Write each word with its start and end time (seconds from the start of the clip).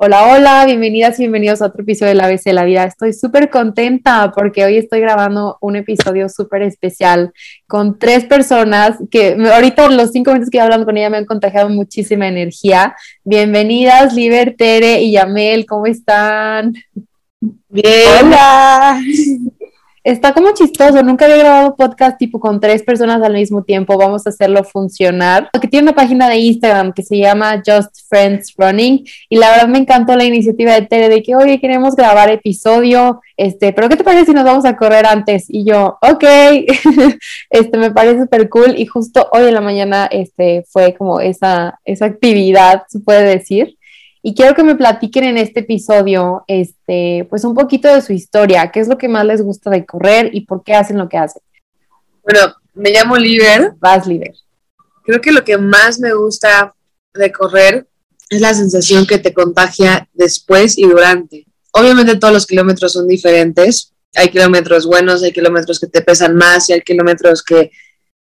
Hola, 0.00 0.32
hola, 0.32 0.64
bienvenidas 0.64 1.18
y 1.18 1.22
bienvenidos 1.22 1.60
a 1.60 1.66
otro 1.66 1.82
episodio 1.82 2.10
de 2.10 2.14
La 2.14 2.26
ABC 2.26 2.44
de 2.44 2.52
la 2.52 2.64
Vida. 2.64 2.84
Estoy 2.84 3.12
súper 3.12 3.50
contenta 3.50 4.30
porque 4.30 4.64
hoy 4.64 4.76
estoy 4.76 5.00
grabando 5.00 5.58
un 5.60 5.74
episodio 5.74 6.28
súper 6.28 6.62
especial 6.62 7.32
con 7.66 7.98
tres 7.98 8.24
personas 8.24 8.96
que 9.10 9.36
ahorita 9.52 9.88
los 9.88 10.12
cinco 10.12 10.30
minutos 10.30 10.50
que 10.50 10.58
he 10.58 10.60
hablando 10.60 10.86
con 10.86 10.96
ella 10.96 11.10
me 11.10 11.16
han 11.16 11.24
contagiado 11.24 11.68
muchísima 11.68 12.28
energía. 12.28 12.94
Bienvenidas, 13.24 14.14
Liber, 14.14 14.54
Tere 14.56 15.02
y 15.02 15.10
Yamel, 15.10 15.66
¿cómo 15.66 15.86
están? 15.86 16.74
Bien. 17.68 18.26
Hola 18.26 19.00
está 20.10 20.32
como 20.32 20.52
chistoso, 20.54 21.02
nunca 21.02 21.26
había 21.26 21.36
grabado 21.36 21.76
podcast 21.76 22.16
tipo 22.18 22.40
con 22.40 22.60
tres 22.60 22.82
personas 22.82 23.22
al 23.22 23.34
mismo 23.34 23.62
tiempo, 23.62 23.98
vamos 23.98 24.26
a 24.26 24.30
hacerlo 24.30 24.64
funcionar. 24.64 25.50
Porque 25.52 25.68
tiene 25.68 25.84
una 25.84 25.94
página 25.94 26.30
de 26.30 26.38
Instagram 26.38 26.94
que 26.94 27.02
se 27.02 27.18
llama 27.18 27.62
Just 27.64 28.08
Friends 28.08 28.54
Running 28.56 29.04
y 29.28 29.36
la 29.36 29.50
verdad 29.50 29.68
me 29.68 29.78
encantó 29.78 30.16
la 30.16 30.24
iniciativa 30.24 30.72
de 30.72 30.82
Tere 30.82 31.10
de 31.10 31.22
que, 31.22 31.36
oye, 31.36 31.60
queremos 31.60 31.94
grabar 31.94 32.30
episodio, 32.30 33.20
este, 33.36 33.74
pero 33.74 33.90
¿qué 33.90 33.96
te 33.96 34.04
parece 34.04 34.26
si 34.26 34.32
nos 34.32 34.44
vamos 34.44 34.64
a 34.64 34.76
correr 34.76 35.04
antes? 35.04 35.44
Y 35.48 35.66
yo, 35.66 35.98
ok, 36.00 36.24
este, 37.50 37.78
me 37.78 37.90
parece 37.90 38.22
súper 38.22 38.48
cool 38.48 38.74
y 38.78 38.86
justo 38.86 39.28
hoy 39.32 39.48
en 39.48 39.54
la 39.54 39.60
mañana, 39.60 40.06
este, 40.10 40.64
fue 40.70 40.94
como 40.94 41.20
esa, 41.20 41.80
esa 41.84 42.06
actividad, 42.06 42.84
se 42.88 43.00
puede 43.00 43.24
decir. 43.24 43.77
Y 44.28 44.34
quiero 44.34 44.54
que 44.54 44.62
me 44.62 44.74
platiquen 44.74 45.24
en 45.24 45.38
este 45.38 45.60
episodio, 45.60 46.44
este, 46.48 47.26
pues 47.30 47.44
un 47.44 47.54
poquito 47.54 47.88
de 47.88 48.02
su 48.02 48.12
historia, 48.12 48.70
qué 48.70 48.80
es 48.80 48.86
lo 48.86 48.98
que 48.98 49.08
más 49.08 49.24
les 49.24 49.40
gusta 49.40 49.70
de 49.70 49.86
correr 49.86 50.28
y 50.34 50.42
por 50.42 50.62
qué 50.62 50.74
hacen 50.74 50.98
lo 50.98 51.08
que 51.08 51.16
hacen. 51.16 51.40
Bueno, 52.22 52.54
me 52.74 52.90
llamo 52.90 53.16
Liber. 53.16 53.72
Vas, 53.78 54.06
Liber. 54.06 54.34
Creo 55.06 55.22
que 55.22 55.32
lo 55.32 55.42
que 55.44 55.56
más 55.56 55.98
me 55.98 56.12
gusta 56.12 56.74
de 57.14 57.32
correr 57.32 57.88
es 58.28 58.42
la 58.42 58.52
sensación 58.52 59.06
que 59.06 59.16
te 59.16 59.32
contagia 59.32 60.06
después 60.12 60.76
y 60.76 60.82
durante. 60.82 61.46
Obviamente 61.72 62.16
todos 62.16 62.34
los 62.34 62.44
kilómetros 62.44 62.92
son 62.92 63.08
diferentes. 63.08 63.94
Hay 64.14 64.28
kilómetros 64.28 64.84
buenos, 64.84 65.22
hay 65.22 65.32
kilómetros 65.32 65.80
que 65.80 65.86
te 65.86 66.02
pesan 66.02 66.36
más 66.36 66.68
y 66.68 66.74
hay 66.74 66.82
kilómetros 66.82 67.42
que 67.42 67.70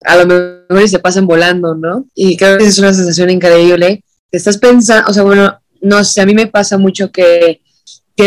a 0.01 0.17
lo 0.17 0.25
mejor 0.25 0.89
se 0.89 1.01
pasan 1.01 1.27
volando, 1.27 1.75
¿no? 1.75 2.07
Y 2.15 2.39
creo 2.39 2.57
que 2.57 2.65
es 2.65 2.79
una 2.79 2.95
sensación 2.95 3.29
increíble. 3.29 4.03
Estás 4.31 4.57
pensando, 4.57 5.11
o 5.11 5.13
sea, 5.13 5.25
bueno, 5.25 5.59
no 5.83 6.05
sé, 6.05 6.23
a 6.23 6.27
mí 6.27 6.35
me 6.35 6.47
pasa 6.47 6.79
mucho 6.79 7.11
que, 7.11 7.61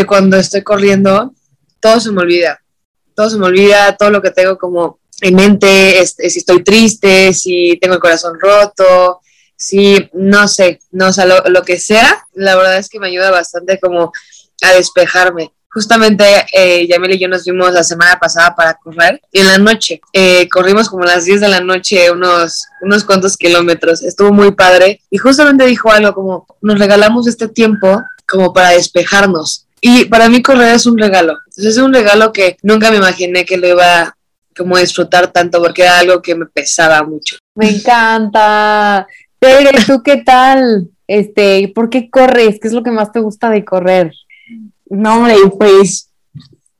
cuando 0.06 0.36
estoy 0.36 0.62
corriendo, 0.62 1.32
todo 1.80 2.00
se 2.00 2.12
me 2.12 2.20
olvida. 2.20 2.60
Todo 3.14 3.30
se 3.30 3.38
me 3.38 3.46
olvida, 3.46 3.96
todo 3.96 4.10
lo 4.10 4.20
que 4.20 4.30
tengo 4.30 4.58
como 4.58 5.00
en 5.22 5.34
mente, 5.34 6.06
si 6.06 6.38
estoy 6.38 6.62
triste, 6.62 7.32
si 7.32 7.78
tengo 7.80 7.94
el 7.94 8.00
corazón 8.00 8.38
roto, 8.38 9.20
si 9.56 10.10
no 10.12 10.46
sé, 10.48 10.80
no, 10.90 11.08
o 11.08 11.24
lo, 11.24 11.44
lo, 11.48 11.62
que 11.62 11.78
sea, 11.78 12.26
la 12.34 12.56
verdad 12.56 12.76
es 12.76 12.90
que 12.90 13.00
me 13.00 13.08
ayuda 13.08 13.30
bastante 13.30 13.80
como 13.80 14.12
a 14.60 14.72
despejarme. 14.72 15.54
Justamente 15.76 16.24
eh, 16.54 16.86
Yamil 16.88 17.10
y 17.10 17.18
yo 17.18 17.28
nos 17.28 17.44
fuimos 17.44 17.70
la 17.70 17.84
semana 17.84 18.18
pasada 18.18 18.54
para 18.54 18.72
correr 18.72 19.20
y 19.30 19.40
en 19.40 19.46
la 19.46 19.58
noche 19.58 20.00
eh, 20.10 20.48
corrimos 20.48 20.88
como 20.88 21.02
a 21.02 21.08
las 21.08 21.26
10 21.26 21.42
de 21.42 21.48
la 21.48 21.60
noche 21.60 22.10
unos, 22.10 22.64
unos 22.80 23.04
cuantos 23.04 23.36
kilómetros. 23.36 24.02
Estuvo 24.02 24.32
muy 24.32 24.52
padre 24.52 25.02
y 25.10 25.18
justamente 25.18 25.66
dijo 25.66 25.92
algo 25.92 26.14
como 26.14 26.46
nos 26.62 26.78
regalamos 26.78 27.26
este 27.26 27.48
tiempo 27.48 28.02
como 28.26 28.54
para 28.54 28.70
despejarnos. 28.70 29.66
Y 29.82 30.06
para 30.06 30.30
mí 30.30 30.40
correr 30.40 30.76
es 30.76 30.86
un 30.86 30.96
regalo. 30.96 31.36
es 31.54 31.76
un 31.76 31.92
regalo 31.92 32.32
que 32.32 32.56
nunca 32.62 32.90
me 32.90 32.96
imaginé 32.96 33.44
que 33.44 33.58
lo 33.58 33.68
iba 33.68 34.16
como 34.56 34.76
a 34.76 34.80
disfrutar 34.80 35.30
tanto 35.30 35.60
porque 35.60 35.82
era 35.82 35.98
algo 35.98 36.22
que 36.22 36.34
me 36.34 36.46
pesaba 36.46 37.02
mucho. 37.02 37.36
Me 37.54 37.68
encanta. 37.68 39.06
Pero 39.38 39.68
¿tú 39.86 40.02
qué 40.02 40.22
tal? 40.24 40.88
Este, 41.06 41.70
¿por 41.74 41.90
qué 41.90 42.08
corres? 42.08 42.58
¿Qué 42.62 42.68
es 42.68 42.72
lo 42.72 42.82
que 42.82 42.92
más 42.92 43.12
te 43.12 43.20
gusta 43.20 43.50
de 43.50 43.62
correr? 43.62 44.14
No, 44.88 45.16
hombre, 45.16 45.36
pues 45.58 46.10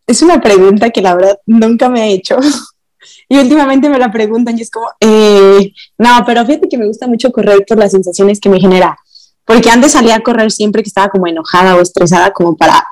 es 0.07 0.23
una 0.23 0.41
pregunta 0.41 0.91
que 0.91 1.03
la 1.03 1.15
verdad 1.15 1.39
nunca 1.47 1.89
me 1.89 2.05
he 2.05 2.13
hecho. 2.15 2.39
y 3.29 3.39
últimamente 3.39 3.89
me 3.89 3.99
la 3.99 4.13
preguntan 4.13 4.59
y 4.59 4.63
es 4.63 4.71
como, 4.71 4.87
eh, 5.01 5.73
no, 5.99 6.11
pero 6.25 6.45
fíjate 6.47 6.69
que 6.69 6.79
me 6.79 6.87
gusta 6.87 7.07
mucho 7.07 7.33
correr 7.33 7.65
por 7.67 7.79
las 7.79 7.93
sensaciones 7.93 8.41
que 8.41 8.49
me 8.49 8.61
genera. 8.61 8.99
Porque 9.45 9.71
antes 9.71 9.93
salía 9.93 10.17
a 10.17 10.21
correr 10.21 10.51
siempre 10.51 10.83
que 10.83 10.89
estaba 10.89 11.09
como 11.09 11.27
enojada 11.27 11.77
o 11.77 11.81
estresada, 11.81 12.33
como 12.33 12.57
para 12.57 12.85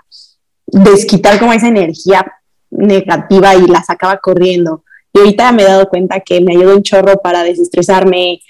desquitar 0.67 1.39
como 1.39 1.53
esa 1.53 1.69
energía 1.69 2.25
negativa 2.71 3.55
y 3.57 3.67
la 3.67 3.83
sacaba 3.83 4.19
corriendo. 4.19 4.85
Y 5.13 5.19
ahorita 5.19 5.53
me 5.53 5.63
he 5.63 5.67
dado 5.67 5.89
cuenta 5.89 6.21
que 6.21 6.41
me 6.41 6.57
ayuda 6.57 6.75
un 6.75 6.83
chorro 6.83 7.21
para 7.23 7.43
desestresarme. 7.43 8.41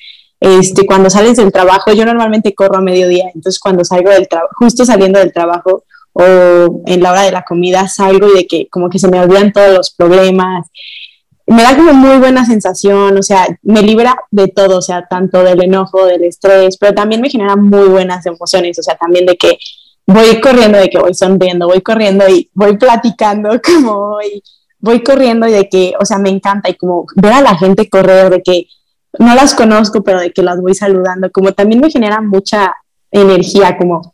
Este, 0.41 0.85
cuando 0.85 1.09
sales 1.09 1.37
del 1.39 1.53
trabajo, 1.53 1.93
yo 1.93 2.05
normalmente 2.05 2.55
corro 2.55 2.77
a 2.77 2.83
mediodía, 2.83 3.31
entonces 3.35 3.59
cuando 3.59 3.83
salgo 3.83 4.11
del 4.11 4.29
trabajo, 4.29 4.53
justo 4.59 4.85
saliendo 4.85 5.19
del 5.19 5.33
trabajo, 5.33 5.85
o 6.15 6.83
en 6.87 7.03
la 7.03 7.11
hora 7.11 7.23
de 7.23 7.33
la 7.33 7.45
comida 7.45 7.89
salgo 7.89 8.29
y 8.29 8.37
de 8.39 8.47
que 8.47 8.69
como 8.69 8.89
que 8.89 8.99
se 8.99 9.09
me 9.09 9.21
olvidan 9.21 9.53
todos 9.53 9.77
los 9.77 9.91
problemas. 9.91 10.67
Me 11.47 11.63
da 11.63 11.77
como 11.77 11.93
muy 11.93 12.17
buena 12.19 12.47
sensación, 12.47 13.19
o 13.19 13.23
sea, 13.23 13.47
me 13.63 13.83
libera 13.83 14.17
de 14.31 14.49
todo, 14.49 14.79
o 14.79 14.83
sea, 14.83 15.07
tanto 15.07 15.43
del 15.43 15.63
enojo, 15.63 16.07
del 16.07 16.25
estrés, 16.25 16.79
pero 16.79 16.95
también 16.95 17.21
me 17.21 17.29
genera 17.29 17.57
muy 17.57 17.89
buenas 17.89 18.25
emociones, 18.25 18.79
o 18.79 18.83
sea, 18.83 18.97
también 18.97 19.27
de 19.27 19.37
que 19.37 19.59
voy 20.07 20.41
corriendo, 20.41 20.79
de 20.79 20.89
que 20.89 20.99
voy 20.99 21.15
sonriendo, 21.15 21.67
voy 21.67 21.83
corriendo 21.83 22.27
y 22.29 22.49
voy 22.55 22.79
platicando 22.79 23.61
como 23.63 24.11
voy, 24.11 24.43
voy 24.79 25.03
corriendo 25.03 25.47
y 25.49 25.53
de 25.53 25.69
que, 25.69 25.93
o 26.01 26.05
sea, 26.05 26.19
me 26.19 26.31
encanta 26.31 26.71
y 26.71 26.75
como 26.75 27.07
ver 27.17 27.33
a 27.33 27.43
la 27.43 27.57
gente 27.59 27.91
correr, 27.91 28.31
de 28.31 28.43
que 28.43 28.69
no 29.19 29.35
las 29.35 29.55
conozco, 29.55 30.03
pero 30.03 30.21
de 30.21 30.33
que 30.33 30.43
las 30.43 30.61
voy 30.61 30.75
saludando, 30.75 31.31
como 31.31 31.53
también 31.53 31.81
me 31.81 31.91
genera 31.91 32.21
mucha 32.21 32.73
energía, 33.11 33.77
como 33.77 34.14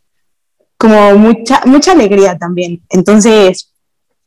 como 0.81 1.15
mucha, 1.15 1.61
mucha 1.67 1.93
alegría 1.93 2.39
también. 2.39 2.81
Entonces, 2.89 3.71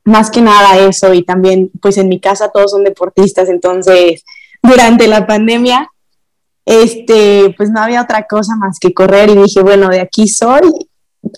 más 0.03 0.29
que 0.29 0.39
nada 0.39 0.77
eso 0.77 1.11
y 1.11 1.23
también, 1.23 1.71
pues 1.81 1.97
en 1.97 2.07
mi 2.09 2.19
casa 2.19 2.51
todos 2.53 2.69
son 2.69 2.83
deportistas, 2.83 3.49
entonces, 3.49 4.23
durante 4.61 5.07
la 5.07 5.25
pandemia, 5.25 5.89
este, 6.63 7.55
pues 7.57 7.71
no 7.71 7.81
había 7.81 8.03
otra 8.03 8.27
cosa 8.27 8.55
más 8.55 8.77
que 8.79 8.93
correr 8.93 9.31
y 9.31 9.35
dije, 9.35 9.63
bueno, 9.63 9.89
de 9.89 9.99
aquí 9.99 10.27
soy. 10.27 10.71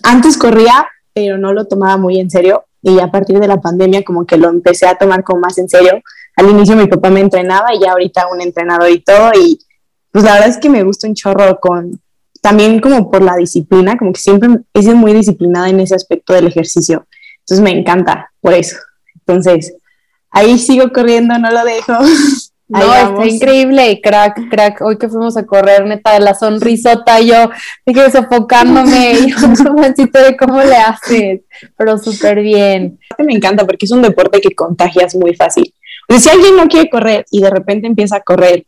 Antes 0.02 0.36
corría, 0.36 0.86
pero 1.14 1.38
no 1.38 1.54
lo 1.54 1.66
tomaba 1.66 1.96
muy 1.96 2.20
en 2.20 2.28
serio 2.28 2.66
y 2.82 3.00
a 3.00 3.10
partir 3.10 3.40
de 3.40 3.48
la 3.48 3.58
pandemia 3.58 4.04
como 4.04 4.26
que 4.26 4.36
lo 4.36 4.50
empecé 4.50 4.86
a 4.86 4.96
tomar 4.96 5.24
como 5.24 5.40
más 5.40 5.56
en 5.56 5.70
serio. 5.70 6.02
Al 6.36 6.50
inicio 6.50 6.76
mi 6.76 6.88
papá 6.88 7.08
me 7.08 7.20
entrenaba 7.20 7.74
y 7.74 7.80
ya 7.80 7.92
ahorita 7.92 8.28
un 8.30 8.42
entrenador 8.42 8.90
y 8.90 9.00
todo 9.00 9.30
y 9.34 9.58
pues 10.12 10.24
la 10.24 10.34
verdad 10.34 10.50
es 10.50 10.58
que 10.58 10.68
me 10.68 10.82
gusta 10.82 11.08
un 11.08 11.14
chorro 11.14 11.58
con, 11.58 12.02
también 12.46 12.78
como 12.78 13.10
por 13.10 13.22
la 13.22 13.34
disciplina, 13.34 13.98
como 13.98 14.12
que 14.12 14.20
siempre 14.20 14.48
he 14.72 14.80
sido 14.80 14.94
muy 14.94 15.12
disciplinada 15.12 15.68
en 15.68 15.80
ese 15.80 15.96
aspecto 15.96 16.32
del 16.32 16.46
ejercicio. 16.46 17.04
Entonces 17.40 17.60
me 17.60 17.76
encanta 17.76 18.30
por 18.40 18.54
eso. 18.54 18.76
Entonces, 19.16 19.74
ahí 20.30 20.56
sigo 20.56 20.92
corriendo, 20.92 21.36
no 21.40 21.50
lo 21.50 21.64
dejo. 21.64 21.94
No, 22.68 22.80
está 22.92 23.24
increíble, 23.24 24.00
crack, 24.02 24.50
crack. 24.50 24.80
Hoy 24.80 24.98
que 24.98 25.08
fuimos 25.08 25.36
a 25.36 25.46
correr, 25.46 25.86
neta, 25.86 26.14
de 26.14 26.18
la 26.18 26.34
sonrisota, 26.34 27.20
yo 27.20 27.48
dije 27.86 28.10
sofocándome, 28.10 29.12
y 29.20 29.30
yo 29.30 29.36
de 29.38 30.36
cómo 30.36 30.60
le 30.64 30.76
haces, 30.76 31.42
pero 31.76 31.96
súper 31.96 32.40
bien. 32.40 32.98
Me 33.18 33.34
encanta 33.34 33.64
porque 33.64 33.86
es 33.86 33.92
un 33.92 34.02
deporte 34.02 34.40
que 34.40 34.52
contagias 34.52 35.14
muy 35.14 35.36
fácil. 35.36 35.72
O 36.08 36.18
si 36.18 36.28
alguien 36.28 36.56
no 36.56 36.66
quiere 36.66 36.90
correr 36.90 37.24
y 37.30 37.40
de 37.40 37.50
repente 37.50 37.86
empieza 37.86 38.16
a 38.16 38.20
correr 38.20 38.66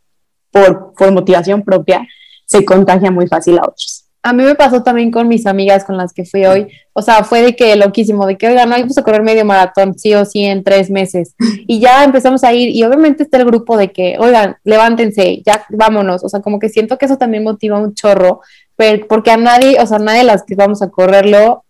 por, 0.49 0.93
por 0.93 1.11
motivación 1.11 1.61
propia, 1.63 2.07
se 2.49 2.65
contagia 2.65 3.11
muy 3.11 3.27
fácil 3.27 3.59
a 3.59 3.61
otros. 3.61 4.05
A 4.21 4.33
mí 4.33 4.43
me 4.43 4.55
pasó 4.55 4.83
también 4.83 5.11
con 5.11 5.27
mis 5.29 5.45
amigas 5.45 5.85
con 5.85 5.95
las 5.95 6.13
que 6.13 6.25
fui 6.25 6.45
hoy. 6.45 6.67
O 6.93 7.01
sea, 7.01 7.23
fue 7.23 7.41
de 7.41 7.55
que 7.55 7.75
loquísimo, 7.77 8.25
de 8.25 8.37
que, 8.37 8.49
oigan, 8.49 8.67
no, 8.67 8.75
vamos 8.75 8.97
a 8.97 9.03
correr 9.03 9.21
medio 9.21 9.45
maratón, 9.45 9.97
sí 9.97 10.13
o 10.13 10.25
sí, 10.25 10.43
en 10.43 10.63
tres 10.63 10.89
meses. 10.89 11.35
Y 11.67 11.79
ya 11.79 12.03
empezamos 12.03 12.43
a 12.43 12.51
ir, 12.51 12.75
y 12.75 12.83
obviamente 12.83 13.23
está 13.23 13.37
el 13.37 13.45
grupo 13.45 13.77
de 13.77 13.91
que, 13.91 14.17
oigan, 14.19 14.57
levántense, 14.63 15.41
ya 15.45 15.63
vámonos. 15.69 16.23
O 16.23 16.29
sea, 16.29 16.41
como 16.41 16.59
que 16.59 16.67
siento 16.67 16.97
que 16.97 17.05
eso 17.05 17.17
también 17.17 17.43
motiva 17.43 17.77
un 17.77 17.93
chorro, 17.93 18.41
pero 18.75 19.07
porque 19.07 19.31
a 19.31 19.37
nadie, 19.37 19.79
o 19.79 19.85
sea, 19.85 19.99
nadie 19.99 20.19
de 20.19 20.25
las 20.25 20.43
que 20.43 20.55
vamos 20.55 20.81
a 20.81 20.89
correrlo, 20.89 21.63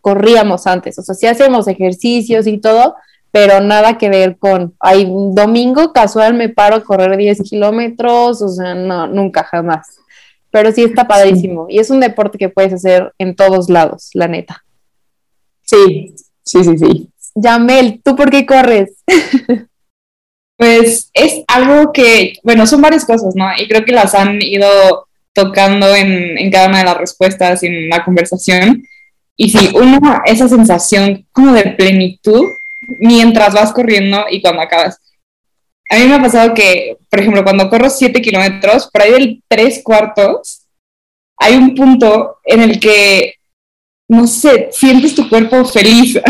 corríamos 0.00 0.66
antes. 0.66 0.98
O 0.98 1.02
sea, 1.02 1.14
sí 1.14 1.26
hacemos 1.26 1.68
ejercicios 1.68 2.46
y 2.46 2.58
todo, 2.58 2.96
pero 3.30 3.60
nada 3.60 3.98
que 3.98 4.08
ver 4.08 4.38
con, 4.38 4.74
ay, 4.80 5.06
domingo 5.08 5.92
casual 5.92 6.34
me 6.34 6.48
paro 6.48 6.76
a 6.76 6.84
correr 6.84 7.16
10 7.16 7.42
kilómetros, 7.42 8.42
o 8.42 8.48
sea, 8.48 8.74
no, 8.74 9.06
nunca, 9.06 9.44
jamás 9.44 10.01
pero 10.52 10.70
sí 10.70 10.84
está 10.84 11.08
padrísimo. 11.08 11.66
Y 11.68 11.80
es 11.80 11.90
un 11.90 11.98
deporte 11.98 12.38
que 12.38 12.50
puedes 12.50 12.72
hacer 12.72 13.12
en 13.18 13.34
todos 13.34 13.68
lados, 13.68 14.10
la 14.12 14.28
neta. 14.28 14.64
Sí, 15.62 16.14
sí, 16.44 16.62
sí, 16.62 16.78
sí. 16.78 17.08
Yamel, 17.34 18.00
¿tú 18.04 18.14
por 18.14 18.30
qué 18.30 18.44
corres? 18.44 18.90
pues 20.58 21.10
es 21.14 21.42
algo 21.48 21.90
que, 21.92 22.34
bueno, 22.44 22.66
son 22.66 22.82
varias 22.82 23.06
cosas, 23.06 23.34
¿no? 23.34 23.46
Y 23.58 23.66
creo 23.66 23.84
que 23.84 23.92
las 23.92 24.14
han 24.14 24.40
ido 24.42 25.08
tocando 25.32 25.96
en, 25.96 26.36
en 26.36 26.50
cada 26.50 26.68
una 26.68 26.80
de 26.80 26.84
las 26.84 26.98
respuestas 26.98 27.62
en 27.62 27.88
la 27.88 28.04
conversación. 28.04 28.84
Y 29.34 29.48
sí, 29.48 29.70
uno, 29.74 30.20
esa 30.26 30.48
sensación 30.48 31.26
como 31.32 31.54
de 31.54 31.70
plenitud 31.70 32.44
mientras 32.98 33.54
vas 33.54 33.72
corriendo 33.72 34.26
y 34.30 34.42
cuando 34.42 34.60
acabas. 34.60 34.98
A 35.92 35.98
mí 35.98 36.06
me 36.06 36.14
ha 36.14 36.22
pasado 36.22 36.54
que, 36.54 36.96
por 37.10 37.20
ejemplo, 37.20 37.44
cuando 37.44 37.68
corro 37.68 37.90
7 37.90 38.22
kilómetros, 38.22 38.88
por 38.90 39.02
ahí 39.02 39.12
del 39.12 39.42
3 39.46 39.82
cuartos, 39.84 40.62
hay 41.36 41.54
un 41.56 41.74
punto 41.74 42.38
en 42.44 42.62
el 42.62 42.80
que 42.80 43.34
no 44.08 44.26
sé, 44.26 44.68
sientes 44.72 45.14
tu 45.14 45.28
cuerpo 45.28 45.64
feliz. 45.64 46.20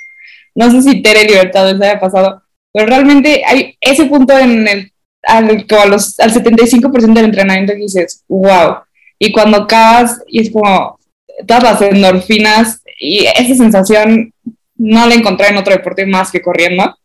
no 0.54 0.70
sé 0.70 0.82
si 0.82 1.02
Tere 1.02 1.24
Libertad 1.24 1.72
les 1.72 1.80
haya 1.80 2.00
pasado, 2.00 2.42
pero 2.72 2.86
realmente 2.86 3.42
hay 3.46 3.76
ese 3.80 4.06
punto 4.06 4.36
en 4.36 4.66
el, 4.66 4.92
al, 5.22 5.66
a 5.68 5.86
los, 5.86 6.18
al 6.20 6.32
75% 6.32 7.12
del 7.12 7.26
entrenamiento 7.26 7.74
que 7.74 7.80
dices, 7.80 8.24
wow. 8.28 8.78
Y 9.18 9.32
cuando 9.32 9.58
acabas 9.58 10.20
y 10.26 10.40
es 10.40 10.50
como 10.50 10.98
todas 11.46 11.62
las 11.62 11.82
endorfinas 11.82 12.80
y 12.98 13.24
esa 13.24 13.54
sensación 13.54 14.32
no 14.76 15.06
la 15.06 15.14
encontré 15.14 15.48
en 15.48 15.58
otro 15.58 15.74
deporte 15.74 16.06
más 16.06 16.30
que 16.30 16.42
corriendo. 16.42 16.96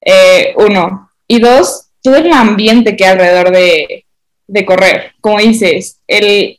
Eh, 0.00 0.54
uno. 0.56 1.11
Y 1.32 1.38
dos, 1.38 1.86
todo 2.02 2.16
el 2.16 2.30
ambiente 2.30 2.94
que 2.94 3.06
hay 3.06 3.12
alrededor 3.12 3.52
de, 3.52 4.04
de 4.46 4.66
correr. 4.66 5.12
Como 5.18 5.38
dices, 5.38 5.98
el 6.06 6.58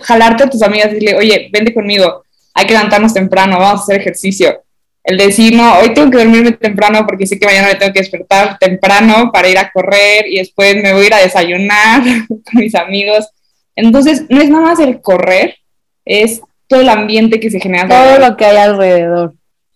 jalarte 0.00 0.42
a 0.42 0.50
tus 0.50 0.60
amigas 0.60 0.88
y 0.88 0.94
decirle, 0.94 1.14
oye, 1.14 1.48
vente 1.52 1.72
conmigo, 1.72 2.24
hay 2.52 2.66
que 2.66 2.72
levantarnos 2.72 3.14
temprano, 3.14 3.60
vamos 3.60 3.78
a 3.78 3.82
hacer 3.84 4.00
ejercicio. 4.00 4.60
El 5.04 5.18
decir, 5.18 5.54
no, 5.54 5.78
hoy 5.78 5.94
tengo 5.94 6.10
que 6.10 6.18
dormirme 6.18 6.50
temprano 6.50 7.06
porque 7.06 7.28
sé 7.28 7.38
que 7.38 7.46
mañana 7.46 7.68
me 7.68 7.76
tengo 7.76 7.92
que 7.92 8.00
despertar 8.00 8.58
temprano 8.58 9.30
para 9.32 9.48
ir 9.48 9.58
a 9.58 9.70
correr 9.70 10.26
y 10.26 10.38
después 10.38 10.74
me 10.74 10.92
voy 10.92 11.04
a 11.04 11.06
ir 11.06 11.14
a 11.14 11.22
desayunar 11.22 12.02
con 12.28 12.40
mis 12.54 12.74
amigos. 12.74 13.28
Entonces, 13.76 14.24
no 14.28 14.40
es 14.42 14.50
nada 14.50 14.64
más 14.64 14.80
el 14.80 15.00
correr, 15.00 15.58
es 16.04 16.40
todo 16.66 16.80
el 16.80 16.88
ambiente 16.88 17.38
que 17.38 17.52
se 17.52 17.60
genera. 17.60 17.86
Todo 17.86 18.18
lo 18.18 18.36
que 18.36 18.46
hay 18.46 18.56
alrededor. 18.56 19.34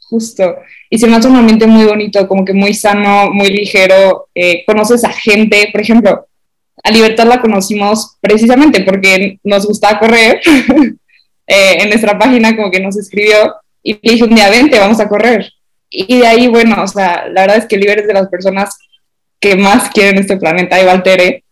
Justo. 0.08 0.56
Y 0.88 0.98
se 0.98 1.06
me 1.06 1.16
hace 1.16 1.28
un 1.28 1.36
ambiente 1.36 1.66
muy 1.66 1.84
bonito, 1.84 2.26
como 2.28 2.44
que 2.44 2.52
muy 2.52 2.74
sano, 2.74 3.30
muy 3.32 3.48
ligero. 3.48 4.28
Eh, 4.34 4.64
conoces 4.66 5.04
a 5.04 5.10
gente, 5.10 5.68
por 5.72 5.80
ejemplo, 5.80 6.26
a 6.82 6.90
Libertad 6.90 7.26
la 7.26 7.40
conocimos 7.40 8.16
precisamente 8.20 8.82
porque 8.82 9.38
nos 9.42 9.66
gustaba 9.66 9.98
correr. 9.98 10.40
Eh, 11.48 11.80
en 11.80 11.90
nuestra 11.90 12.18
página 12.18 12.56
como 12.56 12.72
que 12.72 12.80
nos 12.80 12.96
escribió 12.96 13.54
y 13.80 13.92
le 13.92 14.00
dije 14.02 14.24
un 14.24 14.34
día, 14.34 14.50
vente, 14.50 14.80
vamos 14.80 14.98
a 14.98 15.08
correr. 15.08 15.48
Y 15.88 16.18
de 16.18 16.26
ahí, 16.26 16.48
bueno, 16.48 16.82
o 16.82 16.88
sea, 16.88 17.28
la 17.28 17.42
verdad 17.42 17.58
es 17.58 17.66
que 17.66 17.76
Liber 17.76 18.00
es 18.00 18.08
de 18.08 18.14
las 18.14 18.28
personas 18.28 18.76
que 19.38 19.54
más 19.54 19.90
quieren 19.90 20.18
este 20.18 20.36
planeta, 20.38 20.80
y 20.80 20.84
Valtere. 20.84 21.44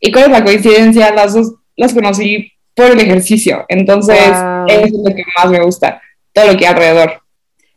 ¿Y 0.00 0.10
cuál 0.10 0.24
es 0.24 0.30
la 0.30 0.44
coincidencia? 0.44 1.12
Las 1.12 1.34
dos 1.34 1.52
las 1.76 1.92
conocí 1.92 2.52
por 2.74 2.86
el 2.86 3.00
ejercicio. 3.00 3.66
Entonces, 3.68 4.16
eso 4.18 4.84
es 4.84 4.92
lo 4.92 5.14
que 5.14 5.24
más 5.36 5.50
me 5.50 5.60
gusta, 5.60 6.00
todo 6.32 6.46
lo 6.52 6.56
que 6.56 6.66
hay 6.66 6.72
alrededor. 6.72 7.20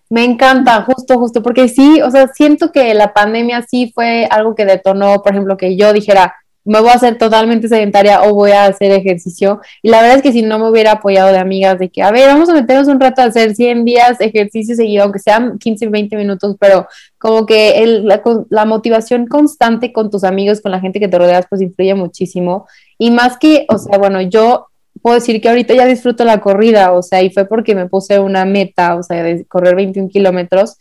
Me 0.09 0.24
encanta, 0.24 0.83
justo, 0.83 1.19
justo, 1.19 1.44
porque 1.44 1.68
sí, 1.68 2.01
o 2.01 2.09
sea, 2.09 2.27
siento 2.30 2.71
que 2.71 2.94
la 2.94 3.13
pandemia 3.13 3.62
sí 3.63 3.92
fue 3.94 4.25
algo 4.30 4.56
que 4.56 4.65
detonó, 4.65 5.21
por 5.21 5.33
ejemplo, 5.33 5.57
que 5.57 5.75
yo 5.75 5.92
dijera, 5.92 6.36
me 6.68 6.81
voy 6.81 6.89
a 6.89 6.95
hacer 6.95 7.18
totalmente 7.18 7.69
sedentaria 7.69 8.24
o 8.24 8.33
voy 8.33 8.51
a 8.51 8.65
hacer 8.65 8.92
ejercicio. 8.92 9.62
Y 9.81 9.89
la 9.89 10.01
verdad 10.01 10.18
es 10.18 10.21
que 10.21 10.33
si 10.33 10.42
no 10.42 10.59
me 10.59 10.69
hubiera 10.69 10.94
apoyado 10.94 11.31
de 11.31 11.38
amigas 11.38 11.80
de 11.80 11.89
que, 11.89 12.04
a 12.04 12.12
ver, 12.12 12.27
vamos 12.27 12.50
a 12.50 12.54
meternos 12.54 12.89
un 12.89 13.00
rato 13.00 13.21
a 13.21 13.25
hacer 13.25 13.56
100 13.56 13.86
días 13.86 14.19
ejercicio 14.19 14.75
seguido, 14.75 15.04
aunque 15.04 15.19
sean 15.19 15.57
15, 15.59 15.88
20 15.88 16.18
minutos, 16.18 16.57
pero 16.59 16.86
como 17.18 17.45
que 17.45 17.83
el, 17.83 18.06
la, 18.06 18.21
la, 18.50 18.65
motivación 18.65 19.27
constante 19.27 19.94
con 19.94 20.12
tus 20.12 20.25
amigos, 20.25 20.59
con 20.59 20.74
la 20.74 20.81
gente 20.81 21.00
que 21.00 21.07
te 21.07 21.18
rodeas, 21.18 21.45
pues 21.50 21.62
influye 21.62 21.95
muchísimo. 21.95 22.68
Y 22.98 23.12
más 23.12 23.38
que, 23.38 23.65
o 23.69 23.77
sea, 23.77 23.98
bueno, 23.98 24.19
yo 24.21 24.68
puedo 25.02 25.16
decir 25.16 25.42
que 25.42 25.50
ahorita 25.50 25.74
ya 25.74 25.86
disfruto 25.86 26.26
la 26.26 26.40
corrida, 26.40 26.92
o 26.94 27.02
sea, 27.02 27.22
y 27.22 27.30
fue 27.30 27.46
porque 27.46 27.76
me 27.76 27.88
puse 27.88 28.20
una 28.20 28.46
meta, 28.46 28.96
o 28.96 29.04
sea, 29.04 29.24
de 29.24 29.46
correr 29.46 29.76
21 29.76 30.10
kilómetros 30.10 30.78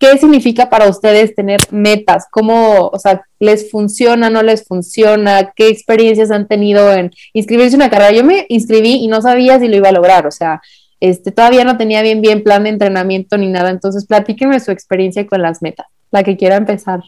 ¿Qué 0.00 0.16
significa 0.16 0.70
para 0.70 0.88
ustedes 0.88 1.34
tener 1.34 1.60
metas? 1.70 2.26
¿Cómo, 2.30 2.88
o 2.90 2.98
sea, 2.98 3.26
les 3.38 3.70
funciona, 3.70 4.30
no 4.30 4.42
les 4.42 4.64
funciona? 4.64 5.52
¿Qué 5.54 5.68
experiencias 5.68 6.30
han 6.30 6.48
tenido 6.48 6.90
en 6.90 7.10
inscribirse 7.34 7.74
en 7.74 7.82
una 7.82 7.90
carrera? 7.90 8.12
Yo 8.12 8.24
me 8.24 8.46
inscribí 8.48 8.94
y 8.94 9.08
no 9.08 9.20
sabía 9.20 9.60
si 9.60 9.68
lo 9.68 9.76
iba 9.76 9.90
a 9.90 9.92
lograr, 9.92 10.26
o 10.26 10.30
sea, 10.30 10.62
este, 11.00 11.32
todavía 11.32 11.64
no 11.64 11.76
tenía 11.76 12.00
bien, 12.00 12.22
bien 12.22 12.42
plan 12.42 12.62
de 12.64 12.70
entrenamiento 12.70 13.36
ni 13.36 13.48
nada, 13.48 13.68
entonces 13.68 14.06
platíquenme 14.06 14.58
su 14.60 14.70
experiencia 14.70 15.26
con 15.26 15.42
las 15.42 15.60
metas, 15.60 15.86
la 16.10 16.24
que 16.24 16.38
quiera 16.38 16.56
empezar. 16.56 17.02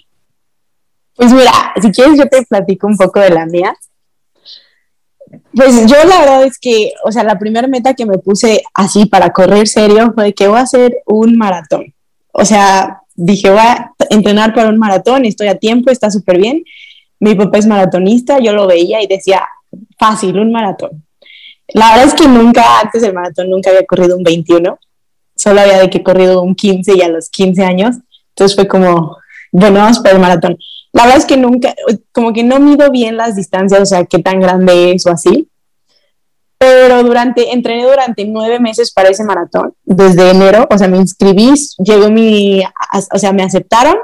Pues 1.17 1.33
mira, 1.33 1.51
si 1.81 1.91
quieres 1.93 2.19
yo 2.19 2.27
te 2.27 2.43
platico 2.43 2.89
un 2.89 2.99
poco 2.99 3.21
de 3.21 3.31
la 3.31 3.47
mía. 3.47 3.75
Pues 5.55 5.87
yo 5.87 5.97
la 6.05 6.21
verdad 6.21 6.45
es 6.45 6.59
que, 6.59 6.93
o 7.05 7.13
sea, 7.13 7.25
la 7.25 7.39
primera 7.39 7.69
meta 7.69 7.95
que 7.95 8.07
me 8.07 8.19
puse 8.19 8.63
así 8.75 9.07
para 9.07 9.31
correr 9.31 9.67
serio 9.69 10.13
fue 10.15 10.33
que 10.33 10.49
voy 10.49 10.59
a 10.59 10.63
hacer 10.63 10.99
un 11.07 11.37
maratón 11.37 11.95
o 12.33 12.45
sea, 12.45 13.03
dije, 13.15 13.51
voy 13.51 13.61
a 13.61 13.93
entrenar 14.11 14.55
para 14.55 14.71
un 14.71 14.79
maratón, 14.79 15.25
estoy 15.25 15.49
a 15.49 15.59
tiempo, 15.59 15.91
está 15.91 16.11
súper 16.11 16.39
bien. 16.39 16.65
Mi 17.21 17.35
papá 17.35 17.59
es 17.59 17.67
maratonista, 17.67 18.39
yo 18.41 18.53
lo 18.53 18.67
veía 18.67 19.03
y 19.03 19.07
decía, 19.07 19.43
fácil, 19.99 20.39
un 20.39 20.51
maratón. 20.51 21.05
La 21.69 21.91
verdad 21.91 22.07
es 22.07 22.15
que 22.15 22.27
nunca, 22.27 22.81
antes 22.81 23.03
del 23.03 23.15
maratón, 23.15 23.51
nunca 23.51 23.71
había 23.71 23.87
corrido 23.87 24.17
un 24.17 24.25
21, 24.25 24.79
solo 25.37 25.61
había 25.61 25.79
de 25.79 25.91
que 25.91 26.03
corrido 26.03 26.43
un 26.43 26.55
15 26.55 26.97
y 26.97 27.03
a 27.03 27.09
los 27.09 27.29
15 27.31 27.63
años, 27.65 27.97
entonces 28.31 28.57
fue 28.57 28.67
como, 28.67 29.17
bueno, 29.53 29.81
vamos 29.81 29.99
para 30.01 30.15
el 30.15 30.21
maratón. 30.21 30.59
La 30.93 31.05
verdad 31.05 31.19
es 31.19 31.27
que 31.27 31.37
nunca, 31.37 31.75
como 32.13 32.33
que 32.33 32.45
no 32.45 32.61
mido 32.61 32.91
bien 32.91 33.17
las 33.17 33.37
distancias, 33.37 33.81
o 33.81 33.87
sea, 33.87 34.05
qué 34.05 34.19
tan 34.19 34.41
grande 34.41 34.93
es 34.93 35.07
o 35.07 35.11
así, 35.11 35.49
pero 36.59 37.03
durante, 37.03 37.53
entrené 37.53 37.85
durante 37.85 38.25
nueve 38.25 38.61
meses 38.61 38.93
para 38.93 39.09
ese 39.09 39.25
maratón, 39.25 39.75
desde 39.83 40.31
enero, 40.31 40.69
o 40.71 40.79
sea, 40.79 40.87
me 40.87 40.99
inscribí, 40.99 41.53
llegó 41.79 42.09
mi, 42.09 42.63
o 43.13 43.19
sea, 43.19 43.33
me 43.33 43.43
aceptaron 43.43 43.97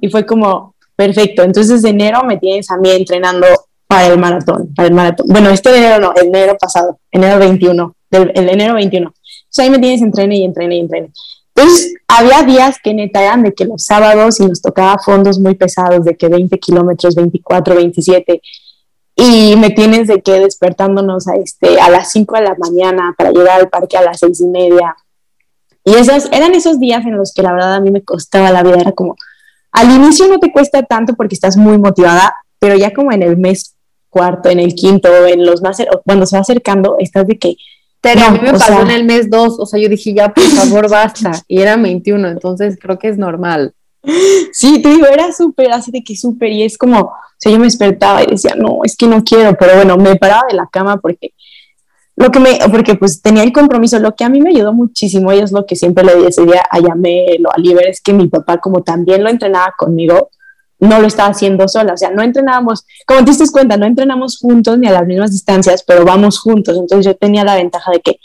y 0.00 0.08
fue 0.08 0.26
como, 0.26 0.74
perfecto, 0.96 1.42
entonces 1.42 1.82
de 1.82 1.90
enero 1.90 2.24
me 2.24 2.38
tienes 2.38 2.70
a 2.70 2.78
mí 2.78 2.90
entrenando 2.90 3.46
para 3.86 4.08
el 4.08 4.18
maratón, 4.18 4.74
para 4.74 4.88
el 4.88 4.94
maratón. 4.94 5.26
Bueno, 5.28 5.50
este 5.50 5.76
enero 5.76 6.00
no, 6.00 6.12
el 6.14 6.28
enero 6.28 6.56
pasado, 6.58 6.98
enero 7.12 7.38
21, 7.38 7.94
del, 8.10 8.32
el 8.34 8.48
enero 8.48 8.74
21. 8.74 9.06
Entonces 9.06 9.58
ahí 9.64 9.70
me 9.70 9.78
tienes 9.78 10.02
entrené 10.02 10.36
y 10.38 10.44
entrené 10.44 10.76
y 10.76 10.80
entrené. 10.80 11.12
Entonces, 11.60 11.94
había 12.08 12.42
días 12.42 12.78
que 12.82 12.94
neta 12.94 13.22
eran 13.22 13.42
de 13.42 13.52
que 13.52 13.66
los 13.66 13.84
sábados 13.84 14.40
y 14.40 14.46
nos 14.46 14.62
tocaba 14.62 14.98
fondos 14.98 15.38
muy 15.38 15.54
pesados, 15.54 16.04
de 16.06 16.16
que 16.16 16.28
20 16.28 16.58
kilómetros, 16.58 17.14
24, 17.14 17.74
27, 17.74 18.40
y 19.14 19.56
me 19.56 19.68
tienes 19.68 20.08
de 20.08 20.22
que 20.22 20.40
despertándonos 20.40 21.28
a, 21.28 21.34
este, 21.34 21.78
a 21.78 21.90
las 21.90 22.10
5 22.12 22.36
de 22.36 22.42
la 22.42 22.56
mañana 22.58 23.14
para 23.18 23.30
llegar 23.30 23.60
al 23.60 23.68
parque 23.68 23.98
a 23.98 24.02
las 24.02 24.20
seis 24.20 24.40
y 24.40 24.46
media. 24.46 24.96
Y 25.84 25.94
esos, 25.94 26.30
eran 26.32 26.54
esos 26.54 26.80
días 26.80 27.04
en 27.04 27.18
los 27.18 27.34
que 27.34 27.42
la 27.42 27.52
verdad 27.52 27.74
a 27.74 27.80
mí 27.80 27.90
me 27.90 28.02
costaba 28.02 28.50
la 28.50 28.62
vida, 28.62 28.76
era 28.80 28.92
como, 28.92 29.16
al 29.72 29.90
inicio 29.90 30.28
no 30.28 30.38
te 30.38 30.52
cuesta 30.52 30.82
tanto 30.82 31.14
porque 31.14 31.34
estás 31.34 31.58
muy 31.58 31.76
motivada, 31.76 32.34
pero 32.58 32.74
ya 32.76 32.94
como 32.94 33.12
en 33.12 33.22
el 33.22 33.36
mes 33.36 33.76
cuarto, 34.08 34.48
en 34.48 34.60
el 34.60 34.74
quinto, 34.74 35.26
en 35.26 35.44
los 35.44 35.60
más, 35.60 35.76
cuando 36.06 36.24
se 36.24 36.36
va 36.36 36.40
acercando, 36.40 36.96
estás 36.98 37.26
de 37.26 37.38
que... 37.38 37.56
Pero 38.00 38.22
a 38.22 38.30
mí 38.30 38.38
me 38.42 38.52
pasó 38.52 38.80
en 38.80 38.90
el 38.90 39.04
mes 39.04 39.28
2, 39.28 39.56
o 39.58 39.66
sea, 39.66 39.78
yo 39.78 39.88
dije, 39.88 40.14
ya, 40.14 40.32
por 40.32 40.44
favor, 40.44 40.88
basta, 40.90 41.32
y 41.46 41.60
era 41.60 41.76
21, 41.76 42.28
entonces 42.28 42.78
creo 42.80 42.98
que 42.98 43.08
es 43.08 43.18
normal. 43.18 43.74
Sí, 44.52 44.80
te 44.80 44.88
digo, 44.88 45.06
era 45.06 45.32
súper, 45.32 45.72
así 45.72 45.90
de 45.90 46.02
que 46.02 46.16
súper, 46.16 46.50
y 46.50 46.62
es 46.62 46.78
como, 46.78 47.00
o 47.00 47.12
sea, 47.36 47.52
yo 47.52 47.58
me 47.58 47.66
despertaba 47.66 48.22
y 48.22 48.26
decía, 48.26 48.54
no, 48.56 48.80
es 48.84 48.96
que 48.96 49.06
no 49.06 49.22
quiero, 49.22 49.54
pero 49.58 49.74
bueno, 49.74 49.98
me 49.98 50.16
paraba 50.16 50.42
de 50.48 50.56
la 50.56 50.66
cama 50.72 50.96
porque 50.96 51.34
lo 52.16 52.30
que 52.30 52.38
me, 52.38 52.58
porque 52.70 52.96
pues 52.96 53.22
tenía 53.22 53.42
el 53.42 53.52
compromiso, 53.52 53.98
lo 53.98 54.14
que 54.14 54.24
a 54.24 54.28
mí 54.28 54.40
me 54.40 54.50
ayudó 54.50 54.72
muchísimo, 54.72 55.32
y 55.32 55.38
es 55.38 55.52
lo 55.52 55.64
que 55.66 55.76
siempre 55.76 56.04
le 56.04 56.16
decía 56.16 56.62
a 56.70 56.78
Yamelo, 56.78 57.50
a 57.50 57.58
Liber, 57.58 57.86
es 57.86 58.00
que 58.00 58.12
mi 58.12 58.28
papá, 58.28 58.58
como 58.58 58.82
también 58.82 59.22
lo 59.22 59.30
entrenaba 59.30 59.74
conmigo, 59.76 60.30
no 60.80 60.98
lo 60.98 61.06
estaba 61.06 61.30
haciendo 61.30 61.68
sola, 61.68 61.92
o 61.92 61.96
sea, 61.96 62.10
no 62.10 62.22
entrenábamos, 62.22 62.86
como 63.06 63.20
te 63.20 63.30
diste 63.30 63.44
cuenta, 63.52 63.76
no 63.76 63.86
entrenamos 63.86 64.38
juntos 64.38 64.78
ni 64.78 64.86
a 64.88 64.92
las 64.92 65.06
mismas 65.06 65.30
distancias, 65.30 65.82
pero 65.86 66.04
vamos 66.04 66.38
juntos, 66.38 66.76
entonces 66.76 67.06
yo 67.06 67.16
tenía 67.16 67.44
la 67.44 67.54
ventaja 67.54 67.92
de 67.92 68.00
que 68.00 68.18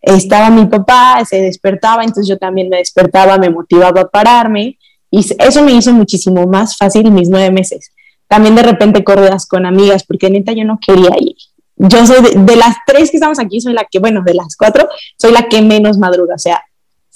estaba 0.00 0.50
mi 0.50 0.66
papá, 0.66 1.22
se 1.24 1.42
despertaba, 1.42 2.02
entonces 2.02 2.26
yo 2.26 2.38
también 2.38 2.68
me 2.68 2.78
despertaba, 2.78 3.38
me 3.38 3.50
motivaba 3.50 4.00
a 4.00 4.08
pararme, 4.08 4.78
y 5.10 5.26
eso 5.38 5.62
me 5.62 5.72
hizo 5.72 5.92
muchísimo 5.92 6.46
más 6.46 6.76
fácil 6.76 7.10
mis 7.10 7.28
nueve 7.28 7.50
meses. 7.50 7.92
También 8.28 8.54
de 8.54 8.62
repente 8.62 9.02
corridas 9.02 9.46
con 9.46 9.66
amigas, 9.66 10.04
porque 10.04 10.30
neta 10.30 10.52
yo 10.52 10.64
no 10.64 10.78
quería 10.78 11.10
ir. 11.18 11.34
Yo 11.76 12.06
soy 12.06 12.22
de, 12.34 12.56
las 12.56 12.76
tres 12.86 13.10
que 13.10 13.16
estamos 13.16 13.40
aquí, 13.40 13.60
soy 13.60 13.72
la 13.72 13.86
que, 13.90 13.98
bueno, 13.98 14.22
de 14.24 14.34
las 14.34 14.56
cuatro, 14.56 14.88
soy 15.16 15.32
la 15.32 15.48
que 15.48 15.62
menos 15.62 15.98
madruga. 15.98 16.34
O 16.36 16.38
sea, 16.38 16.62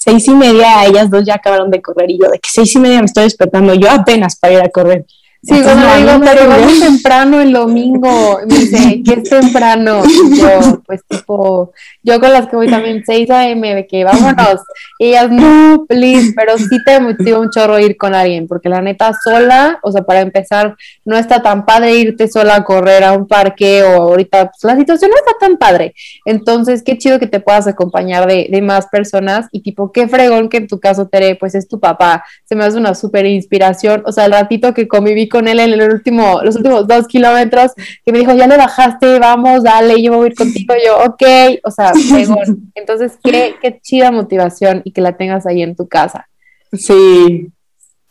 seis 0.04 0.28
y 0.28 0.34
media, 0.34 0.84
ellas 0.84 1.08
dos 1.08 1.24
ya 1.24 1.36
acabaron 1.36 1.70
de 1.70 1.80
correr 1.80 2.10
y 2.10 2.18
yo 2.18 2.28
de 2.30 2.38
que 2.38 2.50
seis 2.52 2.74
y 2.74 2.78
media 2.78 2.98
me 2.98 3.06
estoy 3.06 3.24
despertando 3.24 3.72
yo 3.72 3.90
apenas 3.90 4.36
para 4.36 4.52
ir 4.52 4.60
a 4.60 4.68
correr. 4.68 5.06
Sí, 5.46 5.60
cuando 5.62 5.86
le 5.86 5.96
digo, 5.98 6.20
pero 6.24 6.48
vamos 6.48 6.80
temprano 6.80 7.40
el 7.40 7.52
domingo. 7.52 8.38
me 8.48 8.54
dice, 8.56 9.02
¿qué 9.04 9.14
es 9.14 9.28
temprano? 9.28 10.02
yo, 10.36 10.82
pues 10.86 11.02
tipo, 11.06 11.72
yo 12.02 12.18
con 12.18 12.32
las 12.32 12.48
que 12.48 12.56
voy 12.56 12.68
también 12.68 13.02
6 13.04 13.30
a.m., 13.30 13.74
de 13.74 13.86
que 13.86 14.04
vámonos. 14.04 14.62
Y 14.98 15.08
ellas, 15.08 15.30
no, 15.30 15.84
please, 15.86 16.32
pero 16.34 16.56
sí 16.56 16.82
te 16.84 16.98
motiva 16.98 17.40
un 17.40 17.50
chorro 17.50 17.78
ir 17.78 17.96
con 17.96 18.14
alguien, 18.14 18.46
porque 18.48 18.70
la 18.70 18.80
neta 18.80 19.12
sola, 19.22 19.78
o 19.82 19.92
sea, 19.92 20.02
para 20.02 20.20
empezar, 20.20 20.76
no 21.04 21.18
está 21.18 21.42
tan 21.42 21.66
padre 21.66 21.94
irte 21.94 22.26
sola 22.28 22.56
a 22.56 22.64
correr 22.64 23.04
a 23.04 23.12
un 23.12 23.26
parque 23.26 23.82
o 23.82 24.02
ahorita, 24.02 24.50
pues 24.50 24.64
la 24.64 24.76
situación 24.76 25.10
no 25.10 25.16
está 25.18 25.32
tan 25.38 25.58
padre. 25.58 25.94
Entonces, 26.24 26.82
qué 26.82 26.96
chido 26.96 27.18
que 27.18 27.26
te 27.26 27.40
puedas 27.40 27.66
acompañar 27.66 28.26
de, 28.26 28.48
de 28.50 28.62
más 28.62 28.86
personas 28.86 29.48
y 29.52 29.60
tipo, 29.60 29.92
qué 29.92 30.08
fregón 30.08 30.48
que 30.48 30.58
en 30.58 30.68
tu 30.68 30.80
caso, 30.80 31.06
Tere, 31.06 31.34
pues 31.34 31.54
es 31.54 31.68
tu 31.68 31.78
papá. 31.78 32.24
Se 32.44 32.54
me 32.54 32.64
hace 32.64 32.78
una 32.78 32.94
súper 32.94 33.26
inspiración. 33.26 34.02
O 34.06 34.12
sea, 34.12 34.24
el 34.24 34.32
ratito 34.32 34.72
que 34.72 34.88
conviví 34.88 35.28
con 35.34 35.48
él 35.48 35.58
en 35.58 35.72
el 35.72 35.92
último, 35.92 36.42
los 36.44 36.54
últimos 36.54 36.86
dos 36.86 37.08
kilómetros, 37.08 37.72
que 38.04 38.12
me 38.12 38.20
dijo, 38.20 38.32
ya 38.34 38.46
le 38.46 38.56
bajaste, 38.56 39.18
vamos, 39.18 39.64
dale, 39.64 40.00
yo 40.00 40.12
voy 40.14 40.26
a 40.26 40.28
ir 40.28 40.36
contigo, 40.36 40.74
yo, 40.86 40.98
ok, 41.06 41.58
o 41.64 41.70
sea, 41.72 41.92
Entonces, 42.76 43.18
qué, 43.20 43.56
qué 43.60 43.80
chida 43.82 44.12
motivación 44.12 44.80
y 44.84 44.92
que 44.92 45.00
la 45.00 45.16
tengas 45.16 45.44
ahí 45.44 45.62
en 45.64 45.74
tu 45.74 45.88
casa. 45.88 46.28
Sí. 46.72 47.48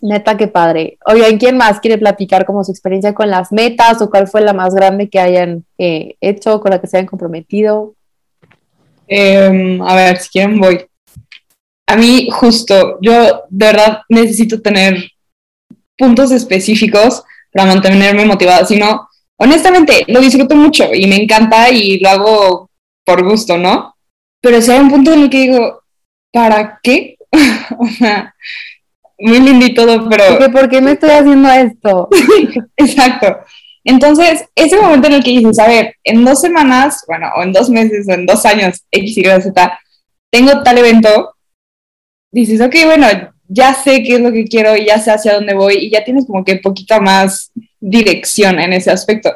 Neta, 0.01 0.35
qué 0.35 0.49
padre. 0.49 0.97
Oigan, 1.05 1.37
¿quién 1.37 1.55
más 1.55 1.79
quiere 1.79 1.97
platicar 1.97 2.45
como 2.45 2.61
su 2.65 2.73
experiencia 2.73 3.13
con 3.13 3.29
las 3.29 3.53
metas 3.53 4.01
o 4.01 4.09
cuál 4.09 4.27
fue 4.27 4.41
la 4.41 4.51
más 4.51 4.75
grande 4.75 5.07
que 5.07 5.21
hayan 5.21 5.63
eh, 5.77 6.15
hecho, 6.19 6.59
con 6.59 6.71
la 6.71 6.81
que 6.81 6.87
se 6.87 6.97
hayan 6.97 7.07
comprometido? 7.07 7.95
Em, 9.07 9.81
a 9.81 9.95
ver, 9.95 10.17
si 10.17 10.29
quieren 10.29 10.59
voy. 10.59 10.85
A 11.87 11.95
mí, 11.95 12.27
justo, 12.29 12.97
yo 13.01 13.45
de 13.49 13.65
verdad 13.65 13.99
necesito 14.09 14.61
tener 14.61 15.12
puntos 15.97 16.31
específicos 16.31 17.23
para 17.51 17.67
mantenerme 17.67 18.25
motivada. 18.25 18.65
Si 18.65 18.77
no, 18.77 19.07
honestamente, 19.37 20.03
lo 20.07 20.19
disfruto 20.19 20.55
mucho 20.55 20.93
y 20.93 21.07
me 21.07 21.17
encanta 21.17 21.69
y 21.69 21.99
lo 21.99 22.09
hago 22.09 22.69
por 23.05 23.23
gusto, 23.23 23.57
¿no? 23.57 23.95
Pero 24.41 24.61
si 24.61 24.71
hay 24.71 24.79
un 24.79 24.89
punto 24.89 25.13
en 25.13 25.23
el 25.23 25.29
que 25.29 25.41
digo, 25.41 25.83
¿para 26.31 26.79
qué? 26.83 27.17
o 27.79 27.87
sea, 27.87 28.35
muy 29.19 29.39
lindo 29.39 29.65
y 29.65 29.73
todo, 29.73 30.09
pero... 30.09 30.51
¿Por 30.51 30.69
qué 30.69 30.81
me 30.81 30.91
estoy 30.91 31.11
haciendo 31.11 31.49
esto? 31.49 32.09
Exacto. 32.77 33.37
Entonces, 33.85 34.45
ese 34.55 34.77
momento 34.77 35.07
en 35.07 35.13
el 35.13 35.23
que 35.23 35.31
dices, 35.31 35.59
a 35.59 35.67
ver, 35.67 35.95
en 36.03 36.23
dos 36.23 36.39
semanas, 36.39 37.03
bueno, 37.07 37.29
o 37.35 37.43
en 37.43 37.51
dos 37.51 37.69
meses, 37.69 38.07
o 38.07 38.13
en 38.13 38.25
dos 38.25 38.45
años, 38.45 38.81
X, 38.91 39.17
Y, 39.17 39.23
Z, 39.23 39.79
tengo 40.31 40.63
tal 40.63 40.77
evento, 40.77 41.35
dices, 42.31 42.61
ok, 42.61 42.75
bueno, 42.85 43.07
ya 43.53 43.73
sé 43.73 44.03
qué 44.03 44.15
es 44.15 44.21
lo 44.21 44.31
que 44.31 44.45
quiero 44.45 44.75
y 44.75 44.85
ya 44.85 44.99
sé 44.99 45.11
hacia 45.11 45.35
dónde 45.35 45.53
voy 45.53 45.75
y 45.75 45.91
ya 45.91 46.03
tienes 46.03 46.25
como 46.25 46.43
que 46.43 46.55
poquita 46.55 46.99
más 46.99 47.51
dirección 47.79 48.59
en 48.59 48.73
ese 48.73 48.91
aspecto. 48.91 49.31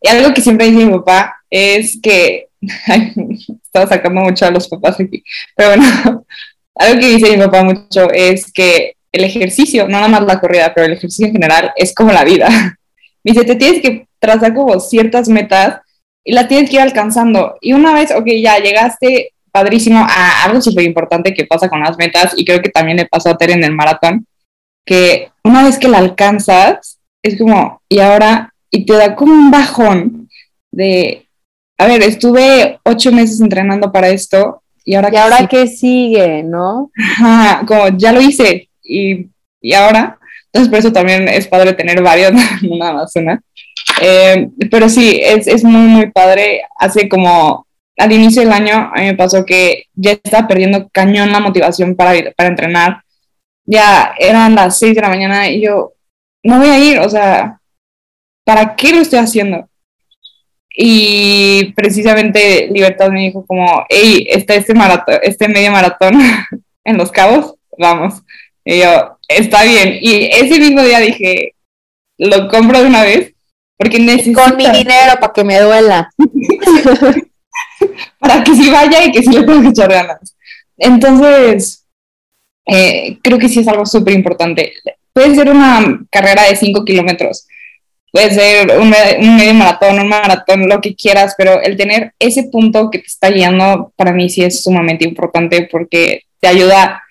Y 0.00 0.08
algo 0.08 0.32
que 0.32 0.40
siempre 0.40 0.70
dice 0.70 0.84
mi 0.84 0.92
papá 0.92 1.36
es 1.50 1.98
que, 2.00 2.48
estaba 3.62 3.86
sacando 3.86 4.20
mucho 4.20 4.46
a 4.46 4.50
los 4.50 4.68
papás 4.68 5.00
aquí, 5.00 5.22
pero 5.54 5.70
bueno, 5.70 6.24
algo 6.76 7.00
que 7.00 7.08
dice 7.08 7.36
mi 7.36 7.42
papá 7.44 7.64
mucho 7.64 8.10
es 8.12 8.52
que 8.52 8.94
el 9.12 9.24
ejercicio, 9.24 9.84
no 9.84 9.92
nada 9.92 10.08
más 10.08 10.22
la 10.24 10.40
corrida, 10.40 10.72
pero 10.74 10.86
el 10.86 10.92
ejercicio 10.92 11.26
en 11.26 11.32
general 11.32 11.72
es 11.76 11.94
como 11.94 12.12
la 12.12 12.24
vida. 12.24 12.48
Me 13.24 13.32
dice, 13.32 13.44
te 13.44 13.56
tienes 13.56 13.82
que 13.82 14.06
trazar 14.18 14.54
como 14.54 14.78
ciertas 14.78 15.28
metas 15.28 15.80
y 16.22 16.32
las 16.32 16.48
tienes 16.48 16.68
que 16.68 16.76
ir 16.76 16.82
alcanzando. 16.82 17.56
Y 17.60 17.72
una 17.72 17.94
vez, 17.94 18.10
ok, 18.10 18.26
ya 18.42 18.58
llegaste 18.58 19.32
padrísimo 19.56 20.04
a 20.06 20.44
algo 20.44 20.60
súper 20.60 20.84
importante 20.84 21.32
que 21.32 21.46
pasa 21.46 21.70
con 21.70 21.80
las 21.80 21.96
metas 21.96 22.34
y 22.36 22.44
creo 22.44 22.60
que 22.60 22.68
también 22.68 22.98
le 22.98 23.06
pasó 23.06 23.30
a 23.30 23.38
Tere 23.38 23.54
en 23.54 23.64
el 23.64 23.74
maratón, 23.74 24.26
que 24.84 25.30
una 25.42 25.64
vez 25.64 25.78
que 25.78 25.88
la 25.88 25.96
alcanzas, 25.96 26.98
es 27.22 27.38
como, 27.38 27.80
y 27.88 28.00
ahora, 28.00 28.52
y 28.70 28.84
te 28.84 28.92
da 28.92 29.16
como 29.16 29.32
un 29.32 29.50
bajón 29.50 30.28
de, 30.70 31.26
a 31.78 31.86
ver, 31.86 32.02
estuve 32.02 32.78
ocho 32.84 33.12
meses 33.12 33.40
entrenando 33.40 33.90
para 33.90 34.10
esto 34.10 34.62
y 34.84 34.94
ahora, 34.94 35.08
¿Y 35.10 35.16
ahora 35.16 35.48
qué 35.48 35.66
sigue, 35.66 36.42
¿no? 36.42 36.90
Ajá, 37.18 37.64
como 37.66 37.88
ya 37.96 38.12
lo 38.12 38.20
hice, 38.20 38.68
y, 38.84 39.26
y 39.62 39.72
ahora. 39.72 40.18
Entonces, 40.52 40.70
por 40.70 40.78
eso 40.78 40.92
también 40.92 41.28
es 41.28 41.48
padre 41.48 41.72
tener 41.72 42.02
varios, 42.02 42.32
no 42.62 42.76
nada 42.76 42.92
más 42.92 43.16
una. 43.16 43.40
Eh, 44.02 44.48
pero 44.70 44.90
sí, 44.90 45.18
es, 45.24 45.46
es 45.46 45.64
muy, 45.64 45.88
muy 45.88 46.10
padre. 46.10 46.60
Hace 46.78 47.08
como 47.08 47.65
al 47.98 48.12
inicio 48.12 48.42
del 48.42 48.52
año, 48.52 48.90
a 48.94 49.00
mí 49.00 49.06
me 49.06 49.14
pasó 49.14 49.44
que 49.44 49.84
ya 49.94 50.12
estaba 50.12 50.46
perdiendo 50.46 50.88
cañón 50.90 51.32
la 51.32 51.40
motivación 51.40 51.96
para, 51.96 52.30
para 52.32 52.48
entrenar. 52.48 53.02
Ya 53.64 54.14
eran 54.18 54.54
las 54.54 54.78
6 54.78 54.94
de 54.94 55.00
la 55.00 55.08
mañana 55.08 55.48
y 55.48 55.62
yo 55.62 55.94
no 56.42 56.58
voy 56.58 56.68
a 56.68 56.78
ir, 56.78 56.98
o 57.00 57.08
sea, 57.08 57.58
¿para 58.44 58.76
qué 58.76 58.92
lo 58.92 59.00
estoy 59.00 59.18
haciendo? 59.18 59.68
Y 60.70 61.72
precisamente 61.74 62.68
Libertad 62.70 63.10
me 63.10 63.22
dijo 63.22 63.44
como, 63.46 63.84
hey, 63.88 64.26
está 64.30 64.54
este 64.54 64.74
maratón, 64.74 65.18
este 65.22 65.48
medio 65.48 65.72
maratón 65.72 66.14
en 66.84 66.96
Los 66.98 67.10
Cabos, 67.10 67.54
vamos. 67.78 68.22
Y 68.64 68.80
yo, 68.80 69.18
está 69.26 69.64
bien. 69.64 69.98
Y 70.00 70.26
ese 70.26 70.60
mismo 70.60 70.82
día 70.82 71.00
dije, 71.00 71.54
lo 72.18 72.48
compro 72.48 72.80
de 72.80 72.86
una 72.86 73.02
vez, 73.02 73.32
porque 73.78 73.98
necesito... 73.98 74.40
Con 74.42 74.56
mi 74.56 74.68
dinero 74.68 75.14
para 75.20 75.32
que 75.32 75.44
me 75.44 75.58
duela. 75.60 76.10
para 78.18 78.42
que 78.42 78.54
sí 78.54 78.70
vaya 78.70 79.04
y 79.04 79.12
que 79.12 79.22
sí 79.22 79.30
le 79.30 79.44
que 79.44 79.68
echar 79.68 79.90
ganas. 79.90 80.36
Entonces, 80.76 81.86
eh, 82.66 83.18
creo 83.22 83.38
que 83.38 83.48
sí 83.48 83.60
es 83.60 83.68
algo 83.68 83.86
súper 83.86 84.14
importante. 84.14 84.72
Puede 85.12 85.34
ser 85.34 85.48
una 85.50 86.00
carrera 86.10 86.42
de 86.44 86.56
5 86.56 86.84
kilómetros, 86.84 87.46
puede 88.12 88.34
ser 88.34 88.78
un, 88.78 88.94
un, 89.20 89.36
medio 89.36 89.54
maratón, 89.54 89.98
un 89.98 90.08
maratón, 90.08 90.68
lo 90.68 90.80
que 90.80 90.94
quieras, 90.94 91.34
pero 91.38 91.60
el 91.62 91.76
tener 91.76 92.12
ese 92.18 92.44
punto 92.44 92.90
que 92.90 92.98
te 92.98 93.06
está 93.06 93.30
guiando, 93.30 93.92
para 93.96 94.12
mí 94.12 94.28
sí 94.28 94.42
es 94.42 94.62
sumamente 94.62 95.06
importante 95.06 95.68
porque 95.70 96.22
te 96.40 96.48
ayuda 96.48 97.02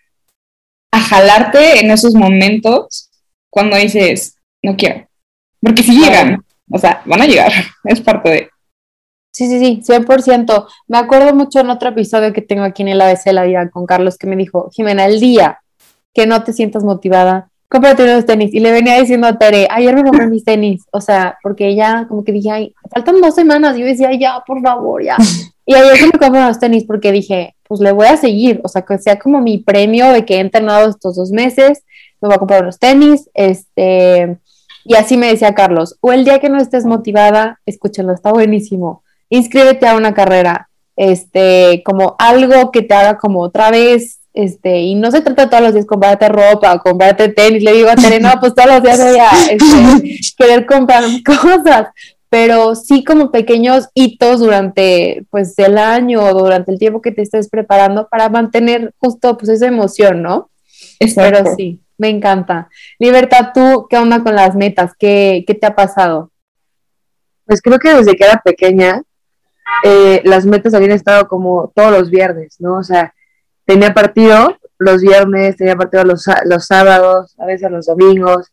a 0.91 0.99
jalarte 0.99 1.79
en 1.79 1.91
esos 1.91 2.15
momentos 2.15 3.09
cuando 3.49 3.77
dices, 3.77 4.37
no 4.63 4.75
quiero. 4.75 5.07
Porque 5.61 5.83
si 5.83 5.99
llegan, 5.99 6.43
o 6.69 6.77
sea, 6.77 7.01
van 7.05 7.21
a 7.21 7.27
llegar, 7.27 7.51
es 7.83 8.01
parte 8.01 8.29
de... 8.29 8.49
Sí, 9.35 9.49
sí, 9.49 9.59
sí, 9.59 9.81
100%. 9.85 10.65
Me 10.87 10.97
acuerdo 10.97 11.35
mucho 11.35 11.59
en 11.59 11.69
otro 11.69 11.89
episodio 11.89 12.31
que 12.31 12.41
tengo 12.41 12.63
aquí 12.63 12.83
en 12.83 12.87
el 12.87 13.01
ABC 13.01 13.33
La 13.33 13.43
Vida 13.43 13.69
con 13.69 13.85
Carlos 13.85 14.17
que 14.17 14.27
me 14.27 14.37
dijo, 14.37 14.69
Jimena, 14.71 15.03
el 15.07 15.19
día 15.19 15.59
que 16.13 16.25
no 16.25 16.41
te 16.45 16.53
sientas 16.53 16.85
motivada, 16.85 17.49
cómprate 17.67 18.05
unos 18.05 18.25
tenis. 18.25 18.53
Y 18.53 18.61
le 18.61 18.71
venía 18.71 18.97
diciendo 18.97 19.27
a 19.27 19.37
Tere, 19.37 19.67
ayer 19.69 19.93
me 19.93 20.03
compré 20.05 20.27
mis 20.27 20.45
tenis. 20.45 20.85
O 20.93 21.01
sea, 21.01 21.37
porque 21.43 21.67
ella 21.67 22.05
como 22.07 22.23
que 22.23 22.31
dije, 22.31 22.49
ay, 22.49 22.73
faltan 22.89 23.19
dos 23.19 23.35
semanas. 23.35 23.75
Yo 23.75 23.85
decía, 23.85 24.09
ya, 24.17 24.41
por 24.47 24.61
favor, 24.61 25.03
ya. 25.03 25.17
Y 25.65 25.75
ayer 25.75 26.05
me 26.05 26.17
compré 26.17 26.39
unos 26.39 26.57
tenis 26.57 26.85
porque 26.85 27.11
dije, 27.11 27.57
pues 27.67 27.81
le 27.81 27.91
voy 27.91 28.07
a 28.07 28.15
seguir, 28.15 28.61
o 28.63 28.69
sea, 28.69 28.83
que 28.83 28.97
sea 28.99 29.19
como 29.19 29.41
mi 29.41 29.57
premio 29.57 30.13
de 30.13 30.23
que 30.23 30.35
he 30.35 30.39
entrenado 30.39 30.89
estos 30.89 31.17
dos 31.17 31.31
meses, 31.31 31.83
me 32.21 32.29
voy 32.29 32.35
a 32.35 32.39
comprar 32.39 32.61
unos 32.61 32.79
tenis, 32.79 33.29
este, 33.33 34.37
y 34.85 34.95
así 34.95 35.17
me 35.17 35.27
decía 35.27 35.55
Carlos, 35.55 35.97
o 35.99 36.13
el 36.13 36.23
día 36.23 36.39
que 36.39 36.47
no 36.47 36.59
estés 36.59 36.85
motivada, 36.85 37.59
escúchalo, 37.65 38.13
está 38.13 38.31
buenísimo, 38.31 39.01
inscríbete 39.29 39.87
a 39.87 39.95
una 39.95 40.13
carrera, 40.13 40.69
este, 40.95 41.81
como 41.85 42.15
algo 42.19 42.71
que 42.71 42.81
te 42.81 42.93
haga 42.93 43.17
como 43.17 43.41
otra 43.41 43.71
vez, 43.71 44.19
este, 44.33 44.81
y 44.81 44.95
no 44.95 45.11
se 45.11 45.21
trata 45.21 45.49
todos 45.49 45.63
los 45.63 45.73
días 45.73 45.85
comprarte 45.85 46.27
ropa, 46.27 46.77
comprarte 46.79 47.29
tenis, 47.29 47.63
le 47.63 47.73
digo 47.73 47.89
a 47.89 47.95
Tere, 47.95 48.19
no, 48.19 48.31
pues 48.39 48.53
todos 48.53 48.69
los 48.69 48.83
días 48.83 48.99
voy 49.01 49.17
a 49.17 49.31
este, 49.49 50.19
querer 50.37 50.65
comprar 50.65 51.03
cosas, 51.25 51.87
pero 52.29 52.75
sí 52.75 53.05
como 53.05 53.31
pequeños 53.31 53.87
hitos 53.93 54.41
durante 54.41 55.25
pues 55.29 55.57
el 55.57 55.77
año 55.77 56.21
o 56.21 56.33
durante 56.33 56.69
el 56.71 56.79
tiempo 56.79 57.01
que 57.01 57.11
te 57.11 57.21
estés 57.21 57.49
preparando 57.49 58.09
para 58.09 58.27
mantener 58.27 58.93
justo 58.97 59.37
pues 59.37 59.49
esa 59.49 59.67
emoción, 59.67 60.21
¿no? 60.21 60.49
Exacto. 60.99 61.43
Pero 61.43 61.55
sí, 61.55 61.79
me 61.97 62.09
encanta. 62.09 62.67
Libertad, 62.99 63.51
¿tú 63.53 63.87
qué 63.89 63.97
onda 63.97 64.21
con 64.21 64.35
las 64.35 64.53
metas? 64.53 64.91
¿Qué, 64.99 65.45
qué 65.47 65.53
te 65.53 65.65
ha 65.65 65.75
pasado? 65.75 66.29
Pues 67.45 67.61
creo 67.61 67.79
que 67.79 67.93
desde 67.93 68.17
que 68.17 68.25
era 68.25 68.41
pequeña, 68.43 69.01
eh, 69.83 70.21
las 70.23 70.45
metas 70.45 70.73
habían 70.73 70.91
estado 70.91 71.27
como 71.27 71.71
todos 71.75 71.91
los 71.91 72.09
viernes, 72.09 72.57
¿no? 72.59 72.77
O 72.77 72.83
sea, 72.83 73.13
tenía 73.65 73.93
partido 73.93 74.57
los 74.77 75.01
viernes, 75.01 75.57
tenía 75.57 75.75
partido 75.75 76.03
los, 76.03 76.25
los 76.45 76.65
sábados, 76.65 77.35
a 77.39 77.45
veces 77.45 77.71
los 77.71 77.85
domingos, 77.85 78.51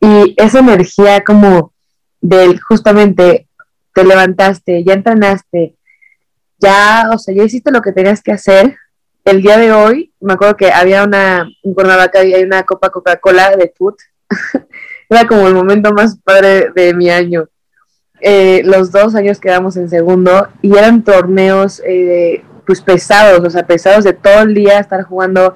y 0.00 0.34
esa 0.36 0.58
energía 0.58 1.24
como 1.24 1.72
del 2.20 2.60
justamente 2.60 3.48
te 3.94 4.04
levantaste, 4.04 4.84
ya 4.84 4.94
entrenaste, 4.94 5.74
ya, 6.58 7.10
o 7.12 7.18
sea, 7.18 7.34
ya 7.34 7.44
hiciste 7.44 7.70
lo 7.70 7.80
que 7.80 7.92
tenías 7.92 8.22
que 8.22 8.32
hacer. 8.32 8.76
El 9.24 9.42
día 9.42 9.58
de 9.58 9.72
hoy, 9.72 10.12
me 10.20 10.34
acuerdo 10.34 10.56
que 10.56 10.70
había 10.70 11.04
una, 11.04 11.48
en 11.62 11.74
Cuernavaca 11.74 12.20
hay 12.20 12.42
una 12.42 12.62
copa 12.62 12.90
Coca-Cola 12.90 13.56
de 13.56 13.72
foot. 13.76 13.96
Era 15.08 15.26
como 15.26 15.48
el 15.48 15.54
momento 15.54 15.92
más 15.92 16.18
padre 16.18 16.70
de 16.74 16.94
mi 16.94 17.10
año. 17.10 17.48
Eh, 18.20 18.62
los 18.64 18.90
dos 18.90 19.14
años 19.14 19.40
quedamos 19.40 19.76
en 19.76 19.90
segundo 19.90 20.48
y 20.62 20.76
eran 20.76 21.04
torneos 21.04 21.82
eh, 21.86 22.42
pues 22.66 22.80
pesados, 22.80 23.40
o 23.44 23.50
sea, 23.50 23.66
pesados 23.66 24.04
de 24.04 24.14
todo 24.14 24.42
el 24.42 24.54
día 24.54 24.78
estar 24.78 25.02
jugando 25.02 25.54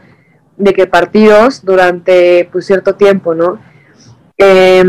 de 0.56 0.74
que 0.74 0.86
partidos 0.86 1.64
durante 1.64 2.48
pues 2.52 2.66
cierto 2.66 2.94
tiempo, 2.94 3.34
¿no? 3.34 3.58
Eh, 4.36 4.84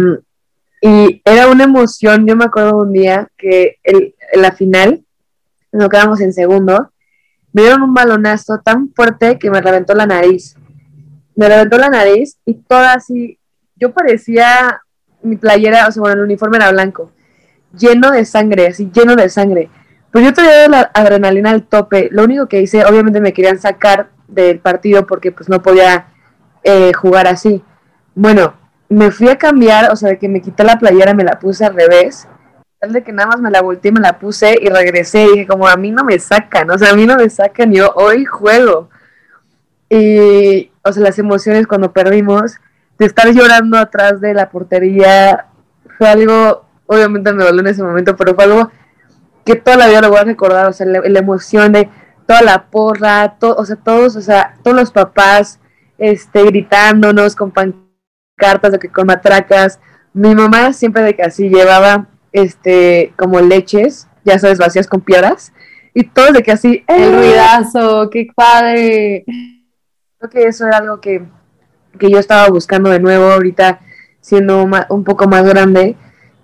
y 0.82 1.22
era 1.24 1.48
una 1.48 1.64
emoción, 1.64 2.28
yo 2.28 2.36
me 2.36 2.46
acuerdo 2.46 2.78
un 2.78 2.92
día 2.92 3.28
que 3.38 3.78
el, 3.84 4.16
la 4.34 4.52
final, 4.52 5.06
nos 5.72 5.90
quedamos 5.90 6.20
en 6.22 6.34
segundo, 6.34 6.92
me 7.54 7.64
dieron 7.64 7.84
un 7.84 7.94
balonazo 7.94 8.60
tan 8.64 8.92
fuerte 8.94 9.38
que 9.38 9.52
me 9.52 9.62
reventó 9.62 9.94
la 9.94 10.06
nariz. 10.06 10.56
Me 11.36 11.48
reventó 11.48 11.78
la 11.78 11.90
nariz 11.90 12.38
y 12.46 12.56
toda 12.56 12.94
así, 12.94 13.40
yo 13.76 13.94
parecía, 13.94 14.82
mi 15.22 15.38
playera, 15.38 15.88
o 15.88 15.92
sea, 15.92 16.02
bueno, 16.02 16.18
el 16.18 16.24
uniforme 16.24 16.58
era 16.58 16.72
blanco, 16.72 17.12
lleno 17.78 18.12
de 18.12 18.26
sangre, 18.26 18.68
así, 18.68 18.90
lleno 18.94 19.16
de 19.16 19.30
sangre. 19.30 19.70
Pues 20.12 20.26
yo 20.26 20.34
tenía 20.34 20.68
la 20.68 20.92
adrenalina 20.94 21.52
al 21.52 21.64
tope. 21.64 22.10
Lo 22.12 22.24
único 22.24 22.48
que 22.48 22.62
hice, 22.62 22.86
obviamente 22.86 23.22
me 23.22 23.34
querían 23.34 23.60
sacar 23.60 24.10
del 24.28 24.60
partido 24.60 25.08
porque 25.08 25.32
pues 25.32 25.50
no 25.50 25.62
podía 25.62 26.08
eh, 26.64 26.92
jugar 26.94 27.28
así. 27.28 27.64
Bueno, 28.14 28.54
me 28.90 29.12
fui 29.12 29.30
a 29.30 29.38
cambiar, 29.38 29.92
o 29.92 29.96
sea, 29.96 30.10
de 30.10 30.20
que 30.20 30.28
me 30.28 30.42
quité 30.42 30.64
la 30.64 30.78
playera, 30.78 31.14
me 31.14 31.24
la 31.24 31.40
puse 31.40 31.66
al 31.66 31.76
revés, 31.76 32.28
tal 32.80 32.92
de 32.92 33.04
que 33.04 33.14
nada 33.14 33.30
más 33.30 33.40
me 33.40 33.52
la 33.52 33.62
volteé, 33.62 33.92
me 33.92 34.02
la 34.02 34.20
puse 34.20 34.58
y 34.60 34.68
regresé 34.68 35.24
y 35.24 35.32
dije 35.32 35.48
como 35.48 35.68
a 35.68 35.78
mí 35.78 35.92
no 35.92 36.04
me 36.04 36.20
sacan, 36.20 36.70
o 36.72 36.78
sea, 36.78 36.92
a 36.92 36.96
mí 36.96 37.06
no 37.06 37.16
me 37.16 37.30
sacan, 37.30 37.72
yo 37.72 37.94
hoy 37.96 38.26
juego. 38.26 38.90
Y, 39.90 40.72
o 40.84 40.92
sea, 40.92 41.04
las 41.04 41.20
emociones 41.20 41.68
cuando 41.68 41.94
perdimos, 41.94 42.56
de 42.98 43.06
estar 43.06 43.32
llorando 43.32 43.78
atrás 43.78 44.20
de 44.20 44.34
la 44.34 44.50
portería, 44.50 45.48
fue 45.98 46.08
algo, 46.10 46.66
obviamente 46.92 47.32
me 47.32 47.46
dolió 47.46 47.62
en 47.62 47.68
ese 47.68 47.84
momento, 47.84 48.18
pero 48.18 48.36
fue 48.36 48.44
algo 48.44 48.70
que 49.46 49.56
toda 49.56 49.78
la 49.78 49.88
vida 49.88 50.02
lo 50.02 50.10
voy 50.10 50.20
a 50.20 50.26
recordar, 50.26 50.68
o 50.68 50.74
sea, 50.74 50.86
la, 50.86 51.00
la 51.00 51.20
emoción 51.20 51.72
de 51.72 51.90
toda 52.28 52.42
la 52.42 52.66
porra, 52.66 53.38
to, 53.40 53.56
o 53.56 53.66
sea, 53.66 53.78
todos, 53.78 54.18
o 54.18 54.22
sea, 54.22 54.56
todos 54.62 54.76
los 54.76 54.92
papás, 54.92 55.60
este, 55.98 56.44
gritándonos 56.44 57.36
con 57.36 57.52
pancartas, 57.52 58.74
de 58.74 58.80
que 58.80 58.90
con 58.90 59.08
matracas. 59.08 59.80
Mi 60.14 60.36
mamá 60.36 60.74
siempre 60.74 61.02
de 61.04 61.16
que 61.16 61.24
así 61.24 61.48
llevaba, 61.48 62.08
este, 62.34 63.14
como 63.18 63.40
leches, 63.40 64.10
ya 64.26 64.38
sabes, 64.38 64.60
vacías 64.60 64.88
con 64.88 65.00
piedras, 65.00 65.54
y 65.94 66.04
todos 66.04 66.34
de 66.34 66.44
que 66.44 66.52
así, 66.52 66.84
El 66.88 67.04
¡eh! 67.04 67.18
ruidazo, 67.18 68.10
qué 68.10 68.28
padre. 68.36 69.24
Creo 70.18 70.30
que 70.30 70.44
eso 70.44 70.68
era 70.68 70.78
algo 70.78 71.00
que, 71.00 71.24
que 71.98 72.12
yo 72.12 72.20
estaba 72.20 72.50
buscando 72.50 72.90
de 72.90 73.00
nuevo 73.00 73.32
ahorita, 73.32 73.80
siendo 74.20 74.68
un 74.90 75.04
poco 75.06 75.28
más 75.28 75.46
grande. 75.46 75.96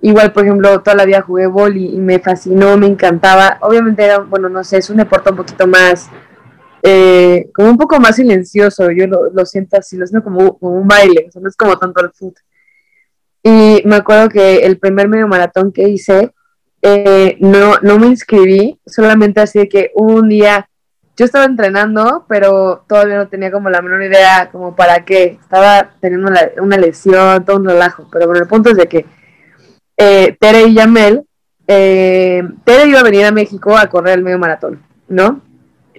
Igual, 0.08 0.32
por 0.32 0.46
ejemplo, 0.46 0.80
toda 0.80 0.96
la 0.96 1.04
vida 1.04 1.22
jugué 1.22 1.48
boli 1.48 1.94
y 1.94 2.00
me 2.00 2.20
fascinó, 2.20 2.78
me 2.78 2.88
encantaba. 2.88 3.58
Obviamente 3.60 4.06
era, 4.06 4.20
bueno, 4.20 4.48
no 4.48 4.64
sé, 4.64 4.78
es 4.78 4.90
un 4.90 4.96
deporte 4.96 5.32
un 5.32 5.36
poquito 5.36 5.68
más, 5.68 6.10
eh, 6.82 7.50
como 7.54 7.72
un 7.72 7.78
poco 7.78 8.00
más 8.00 8.16
silencioso. 8.16 8.90
Yo 8.92 9.06
lo, 9.06 9.30
lo 9.32 9.46
siento 9.46 9.76
así, 9.78 9.98
lo 9.98 10.08
siento 10.08 10.24
como, 10.24 10.58
como 10.58 10.80
un 10.80 10.88
baile, 10.88 11.26
o 11.28 11.32
sea, 11.34 11.42
no 11.42 11.50
es 11.50 11.58
como 11.58 11.78
tanto 11.78 12.02
el 12.06 12.14
fútbol. 12.14 12.42
Y 13.44 13.82
me 13.84 13.98
acuerdo 13.98 14.30
que 14.30 14.60
el 14.60 14.80
primer 14.80 15.10
medio 15.10 15.28
maratón 15.28 15.74
que 15.74 15.90
hice, 15.90 16.34
eh, 16.82 17.36
no, 17.42 17.74
no 17.82 18.00
me 18.00 18.08
inscribí, 18.08 18.80
solamente 18.86 19.42
así 19.42 19.60
de 19.60 19.68
que 19.68 19.92
un 19.94 20.30
día 20.30 20.70
yo 21.18 21.26
estaba 21.26 21.44
entrenando, 21.44 22.26
pero 22.30 22.86
todavía 22.88 23.18
no 23.18 23.28
tenía 23.28 23.52
como 23.52 23.70
la 23.70 23.82
menor 23.82 24.04
idea 24.04 24.48
como 24.54 24.74
para 24.74 25.04
qué. 25.04 25.38
Estaba 25.42 25.90
teniendo 26.00 26.30
una, 26.30 26.44
una 26.62 26.78
lesión, 26.78 27.44
todo 27.44 27.58
un 27.58 27.66
relajo. 27.66 28.08
Pero 28.10 28.28
bueno, 28.28 28.42
el 28.42 28.48
punto 28.48 28.70
es 28.70 28.78
de 28.78 28.88
que 28.88 29.17
eh, 29.98 30.38
Tere 30.39 30.68
y 30.68 30.74
Yamel, 30.75 31.25
eh, 31.68 32.44
Tere 32.63 32.88
iba 32.89 33.00
a 33.00 33.04
venir 33.04 33.25
a 33.25 33.32
México 33.32 33.75
a 33.75 33.88
correr 33.88 34.20
el 34.20 34.24
medio 34.24 34.39
maratón, 34.39 34.82
¿no? 35.08 35.42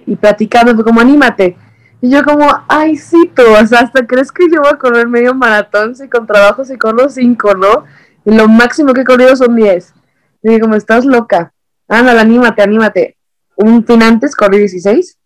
Y 0.05 0.15
platicando 0.15 0.83
como, 0.83 1.01
anímate. 1.01 1.55
Y 2.01 2.09
yo 2.09 2.23
como, 2.23 2.47
ay, 2.67 2.95
sí, 2.95 3.31
tú, 3.35 3.43
hasta 3.55 4.07
crees 4.07 4.31
que 4.31 4.45
yo 4.51 4.61
voy 4.61 4.71
a 4.71 4.77
correr 4.77 5.07
medio 5.07 5.35
maratón, 5.35 5.95
si 5.95 6.07
con 6.07 6.25
trabajo 6.25 6.63
si 6.63 6.77
corro 6.77 7.09
cinco, 7.09 7.53
¿no? 7.53 7.83
Y 8.25 8.33
lo 8.33 8.47
máximo 8.47 8.93
que 8.93 9.01
he 9.01 9.05
corrido 9.05 9.35
son 9.35 9.55
10. 9.55 9.93
Y 10.41 10.47
dije 10.49 10.61
como, 10.61 10.75
estás 10.75 11.05
loca. 11.05 11.53
Ándale, 11.87 12.21
anímate, 12.21 12.61
anímate 12.61 13.17
un 13.59 13.85
fin 13.85 14.01
antes 14.03 14.35
corrí 14.35 14.59
16 14.59 15.17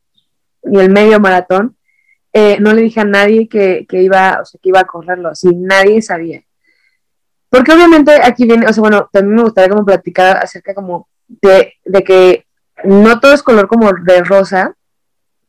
y 0.63 0.79
el 0.79 0.89
medio 0.89 1.19
maratón. 1.19 1.77
eh, 2.35 2.57
no 2.59 2.73
le 2.73 2.81
dije 2.81 2.99
a 3.01 3.05
nadie 3.05 3.47
que, 3.47 3.85
que 3.87 4.01
iba, 4.01 4.39
o 4.41 4.45
sea, 4.45 4.59
que 4.61 4.69
iba 4.69 4.79
a 4.79 4.85
correrlo, 4.85 5.29
así 5.29 5.49
nadie 5.55 6.01
sabía. 6.01 6.41
Porque 7.53 7.71
obviamente 7.71 8.11
aquí 8.23 8.45
viene, 8.45 8.65
o 8.65 8.73
sea, 8.73 8.81
bueno, 8.81 9.07
también 9.11 9.35
me 9.35 9.43
gustaría 9.43 9.69
como 9.69 9.85
platicar 9.85 10.37
acerca 10.37 10.73
como 10.73 11.07
de, 11.27 11.73
de 11.85 12.03
que 12.03 12.47
no 12.83 13.19
todo 13.19 13.31
es 13.31 13.43
color 13.43 13.67
como 13.67 13.91
de 13.93 14.23
rosa, 14.23 14.75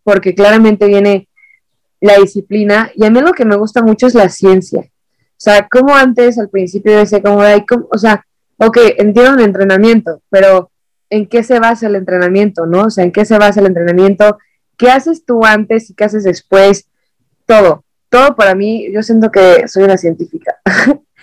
porque 0.02 0.34
claramente 0.34 0.86
viene 0.86 1.28
la 2.02 2.18
disciplina 2.18 2.90
y 2.94 3.06
a 3.06 3.10
mí 3.10 3.22
lo 3.22 3.32
que 3.32 3.46
me 3.46 3.56
gusta 3.56 3.80
mucho 3.82 4.06
es 4.06 4.14
la 4.14 4.28
ciencia. 4.28 4.80
O 4.80 5.38
sea, 5.38 5.66
como 5.66 5.96
antes 5.96 6.38
al 6.38 6.50
principio 6.50 6.94
decía 6.94 7.22
como, 7.22 7.40
ay, 7.40 7.64
¿cómo? 7.64 7.88
o 7.90 7.96
sea, 7.96 8.22
ok, 8.58 8.76
entiendo 8.98 9.38
el 9.38 9.46
entrenamiento, 9.46 10.20
pero 10.28 10.70
en 11.08 11.26
qué 11.26 11.42
se 11.42 11.58
basa 11.58 11.86
el 11.86 11.96
entrenamiento, 11.96 12.66
¿no? 12.66 12.82
O 12.82 12.90
sea, 12.90 13.04
en 13.04 13.12
qué 13.12 13.24
se 13.24 13.38
basa 13.38 13.60
el 13.60 13.66
entrenamiento, 13.66 14.36
qué 14.76 14.90
haces 14.90 15.24
tú 15.24 15.42
antes 15.42 15.88
y 15.88 15.94
qué 15.94 16.04
haces 16.04 16.24
después, 16.24 16.86
todo, 17.46 17.82
todo 18.10 18.36
para 18.36 18.54
mí, 18.54 18.92
yo 18.92 19.02
siento 19.02 19.30
que 19.30 19.66
soy 19.68 19.84
una 19.84 19.96
científica, 19.96 20.58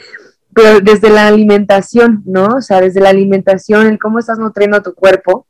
pero 0.53 0.79
desde 0.81 1.09
la 1.09 1.27
alimentación, 1.27 2.23
¿no? 2.25 2.57
O 2.57 2.61
sea, 2.61 2.81
desde 2.81 2.99
la 3.01 3.09
alimentación, 3.09 3.87
el 3.87 3.99
cómo 3.99 4.19
estás 4.19 4.37
nutriendo 4.39 4.81
tu 4.81 4.93
cuerpo, 4.93 5.45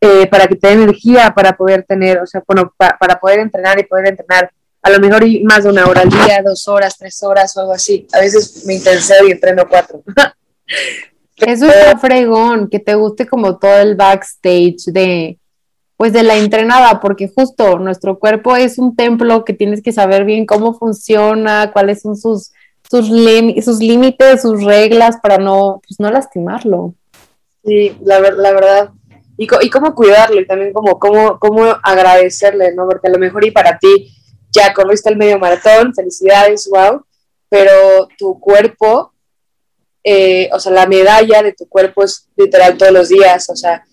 eh, 0.00 0.26
para 0.26 0.46
que 0.48 0.56
te 0.56 0.68
dé 0.68 0.74
energía 0.74 1.32
para 1.34 1.56
poder 1.56 1.84
tener, 1.84 2.18
o 2.18 2.26
sea, 2.26 2.42
bueno, 2.46 2.72
pa- 2.76 2.96
para 2.98 3.20
poder 3.20 3.38
entrenar 3.38 3.78
y 3.78 3.84
poder 3.84 4.08
entrenar 4.08 4.50
a 4.82 4.90
lo 4.90 4.98
mejor 4.98 5.22
más 5.44 5.62
de 5.62 5.70
una 5.70 5.86
hora 5.86 6.00
al 6.00 6.08
día, 6.10 6.42
dos 6.44 6.66
horas, 6.66 6.98
tres 6.98 7.22
horas 7.22 7.56
o 7.56 7.60
algo 7.60 7.72
así. 7.72 8.04
A 8.12 8.18
veces 8.18 8.64
me 8.66 8.74
intenseo 8.74 9.28
y 9.28 9.30
entreno 9.30 9.62
cuatro. 9.68 10.02
Eso 11.36 11.66
está 11.66 11.96
fregón, 11.98 12.68
que 12.68 12.80
te 12.80 12.94
guste 12.94 13.26
como 13.26 13.58
todo 13.58 13.78
el 13.78 13.94
backstage 13.94 14.86
de, 14.86 15.38
pues 15.96 16.12
de 16.12 16.24
la 16.24 16.36
entrenada, 16.36 17.00
porque 17.00 17.30
justo 17.32 17.78
nuestro 17.78 18.18
cuerpo 18.18 18.56
es 18.56 18.78
un 18.78 18.96
templo 18.96 19.44
que 19.44 19.52
tienes 19.52 19.82
que 19.82 19.92
saber 19.92 20.24
bien 20.24 20.46
cómo 20.46 20.74
funciona, 20.76 21.70
cuáles 21.72 22.02
son 22.02 22.16
sus, 22.16 22.52
sus, 22.92 23.06
sus 23.64 23.78
límites, 23.78 24.42
sus 24.42 24.62
reglas 24.62 25.16
para 25.22 25.38
no, 25.38 25.80
pues 25.86 25.98
no 25.98 26.10
lastimarlo. 26.10 26.94
Sí, 27.64 27.96
la, 28.02 28.20
la 28.20 28.52
verdad. 28.52 28.90
Y, 29.38 29.48
y 29.62 29.70
cómo 29.70 29.94
cuidarlo 29.94 30.38
y 30.38 30.46
también 30.46 30.74
como 30.74 30.98
cómo, 30.98 31.38
cómo 31.38 31.64
agradecerle, 31.82 32.74
¿no? 32.74 32.86
Porque 32.86 33.08
a 33.08 33.10
lo 33.10 33.18
mejor 33.18 33.46
y 33.46 33.50
para 33.50 33.78
ti 33.78 34.14
ya 34.50 34.74
corriste 34.74 35.08
el 35.08 35.16
medio 35.16 35.38
maratón, 35.38 35.94
felicidades, 35.94 36.68
wow, 36.70 37.02
pero 37.48 38.08
tu 38.18 38.38
cuerpo, 38.38 39.14
eh, 40.04 40.50
o 40.52 40.60
sea, 40.60 40.72
la 40.72 40.86
medalla 40.86 41.42
de 41.42 41.54
tu 41.54 41.66
cuerpo 41.70 42.04
es 42.04 42.28
literal 42.36 42.76
todos 42.76 42.92
los 42.92 43.08
días, 43.08 43.48
o 43.48 43.56
sea, 43.56 43.86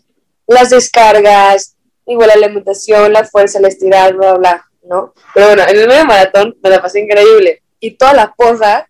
las 0.45 0.71
descargas, 0.71 1.77
igual 2.05 2.27
la 2.27 2.33
alimentación, 2.33 3.13
la 3.13 3.23
fuerza, 3.23 3.59
el 3.59 3.65
estirar, 3.65 4.13
bla, 4.13 4.33
bla, 4.33 4.39
bla, 4.39 4.65
¿no? 4.83 5.13
Pero 5.33 5.47
bueno, 5.47 5.63
en 5.69 5.77
el 5.77 5.87
medio 5.87 6.03
maratón 6.03 6.57
me 6.61 6.69
la 6.69 6.81
pasé 6.81 6.99
increíble 6.99 7.61
y 7.79 7.91
toda 7.91 8.13
la 8.13 8.33
porra 8.35 8.88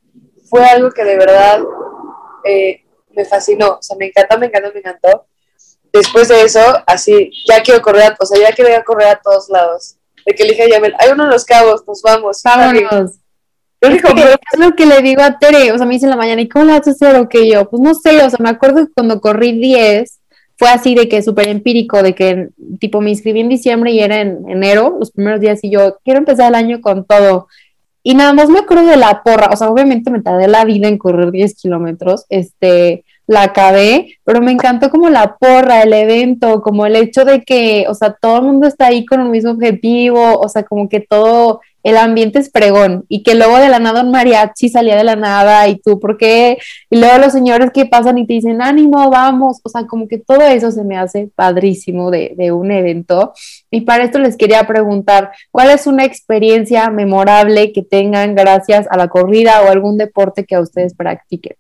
fue 0.49 0.63
algo 0.65 0.89
que 0.91 1.03
de 1.03 1.17
verdad 1.17 1.59
eh, 2.43 2.83
me 3.12 3.25
fascinó, 3.25 3.73
o 3.79 3.81
sea, 3.81 3.97
me 3.97 4.07
encantó, 4.07 4.38
me 4.39 4.47
encantó, 4.47 4.71
me 4.73 4.79
encantó. 4.79 5.25
Después 5.91 6.27
de 6.27 6.41
eso, 6.43 6.59
así, 6.85 7.31
ya 7.47 7.62
quiero 7.63 7.81
correr, 7.81 8.03
a- 8.03 8.17
o 8.19 8.25
sea, 8.25 8.39
ya 8.39 8.53
quiero 8.55 8.69
ir 8.71 8.77
a 8.77 8.83
correr 8.83 9.07
a 9.07 9.19
todos 9.21 9.49
lados. 9.49 9.95
De 10.25 10.35
que 10.35 10.43
le 10.43 10.49
dije 10.51 10.63
a 10.63 10.69
Yamel, 10.69 10.93
hay 10.99 11.12
uno 11.12 11.23
en 11.23 11.29
los 11.31 11.45
cabos, 11.45 11.83
nos 11.88 12.01
vamos. 12.01 12.41
Vámonos. 12.43 13.13
Yo 13.81 13.88
Es, 13.89 14.59
lo 14.59 14.75
que 14.75 14.85
le 14.85 15.01
digo 15.01 15.21
a 15.21 15.39
Tere, 15.39 15.71
o 15.71 15.77
sea, 15.77 15.88
me 15.88 15.93
dice 15.93 16.05
en 16.05 16.09
la 16.12 16.17
mañana, 16.17 16.41
¿y 16.41 16.49
cómo 16.49 16.65
la 16.65 16.77
vas 16.77 16.88
a 16.88 16.91
hacer? 16.91 17.15
O 17.15 17.29
que 17.29 17.49
yo, 17.49 17.69
pues 17.69 17.81
no 17.81 17.93
sé, 17.93 18.21
o 18.23 18.29
sea, 18.29 18.38
me 18.39 18.49
acuerdo 18.49 18.85
que 18.85 18.91
cuando 18.93 19.21
corrí 19.21 19.53
10, 19.57 20.19
fue 20.57 20.67
así 20.69 20.93
de 20.95 21.07
que 21.07 21.23
súper 21.23 21.47
empírico, 21.47 22.03
de 22.03 22.13
que 22.13 22.49
tipo 22.79 22.99
me 22.99 23.12
inscribí 23.12 23.39
en 23.39 23.47
diciembre 23.47 23.91
y 23.91 24.01
era 24.01 24.19
en 24.19 24.43
enero, 24.49 24.97
los 24.99 25.12
primeros 25.12 25.39
días, 25.39 25.59
y 25.63 25.71
yo 25.71 25.97
quiero 26.03 26.19
empezar 26.19 26.49
el 26.49 26.55
año 26.55 26.81
con 26.81 27.05
todo. 27.05 27.47
Y 28.03 28.15
nada 28.15 28.33
más 28.33 28.49
me 28.49 28.59
acuerdo 28.59 28.85
de 28.85 28.97
la 28.97 29.21
porra, 29.23 29.49
o 29.51 29.55
sea, 29.55 29.69
obviamente 29.69 30.09
me 30.09 30.21
tardé 30.21 30.47
la 30.47 30.63
vida 30.65 30.88
en 30.88 30.97
correr 30.97 31.31
10 31.31 31.55
kilómetros, 31.55 32.25
este, 32.29 33.03
la 33.27 33.43
acabé, 33.43 34.17
pero 34.23 34.41
me 34.41 34.51
encantó 34.51 34.89
como 34.89 35.09
la 35.09 35.38
porra, 35.38 35.83
el 35.83 35.93
evento, 35.93 36.62
como 36.62 36.85
el 36.85 36.95
hecho 36.95 37.25
de 37.25 37.43
que, 37.43 37.85
o 37.88 37.93
sea, 37.93 38.13
todo 38.13 38.38
el 38.38 38.43
mundo 38.43 38.67
está 38.67 38.88
ahí 38.88 39.05
con 39.05 39.19
un 39.21 39.29
mismo 39.29 39.51
objetivo, 39.51 40.39
o 40.39 40.49
sea, 40.49 40.63
como 40.63 40.89
que 40.89 41.01
todo, 41.01 41.62
el 41.84 41.98
ambiente 41.98 42.39
es 42.39 42.50
pregón, 42.50 43.06
y 43.08 43.24
que 43.24 43.36
luego 43.36 43.58
de 43.58 43.70
la 43.70 43.80
nada 43.80 44.02
un 44.02 44.12
mariachi 44.12 44.70
salía 44.70 44.96
de 44.96 45.04
la 45.04 45.15
nada, 45.15 45.68
y 45.68 45.80
tú, 45.80 46.00
¿por 46.00 46.18
qué? 46.18 46.58
Y 46.89 46.98
luego 46.98 47.18
los 47.18 47.34
señores 47.34 47.72
que 47.74 47.86
pasan 47.86 48.18
y 48.18 48.28
te 48.28 48.34
dicen, 48.34 48.62
ánimo, 48.62 49.10
vamos, 49.10 49.60
o 49.63 49.70
sea, 49.70 49.86
como 49.86 50.08
que 50.08 50.18
todo 50.18 50.42
eso 50.42 50.72
se 50.72 50.84
me 50.84 50.98
hace 50.98 51.30
padrísimo 51.36 52.12
de, 52.12 52.34
de 52.38 52.52
un 52.52 52.72
evento. 52.72 53.34
Y 53.72 53.82
para 53.82 54.04
esto 54.04 54.20
les 54.20 54.36
quería 54.36 54.65
preguntar, 54.68 55.32
¿cuál 55.52 55.70
es 55.70 55.88
una 55.88 56.06
experiencia 56.06 56.89
memorable 56.89 57.72
que 57.72 57.82
tengan 57.82 58.36
gracias 58.36 58.88
a 58.89 58.98
la 58.98 59.08
corrida 59.08 59.62
o 59.62 59.70
algún 59.70 59.98
deporte 59.98 60.46
que 60.46 60.56
a 60.56 60.62
ustedes 60.62 60.94
practiquen? 60.94 61.56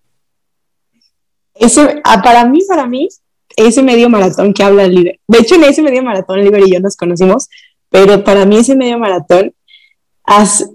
Ese, 1.59 2.01
ah, 2.05 2.21
para 2.21 2.45
mí, 2.45 2.59
para 2.67 2.85
mí, 2.87 3.09
ese 3.55 3.83
medio 3.83 4.09
maratón 4.09 4.53
que 4.53 4.63
habla 4.63 4.87
Liber. 4.87 5.19
De 5.27 5.39
hecho, 5.39 5.55
en 5.55 5.65
ese 5.65 5.81
medio 5.81 6.01
maratón, 6.01 6.41
Liber 6.43 6.65
y 6.65 6.71
yo 6.71 6.79
nos 6.79 6.95
conocimos, 6.95 7.49
pero 7.89 8.23
para 8.23 8.45
mí 8.45 8.57
ese 8.57 8.75
medio 8.75 8.97
maratón 8.97 9.53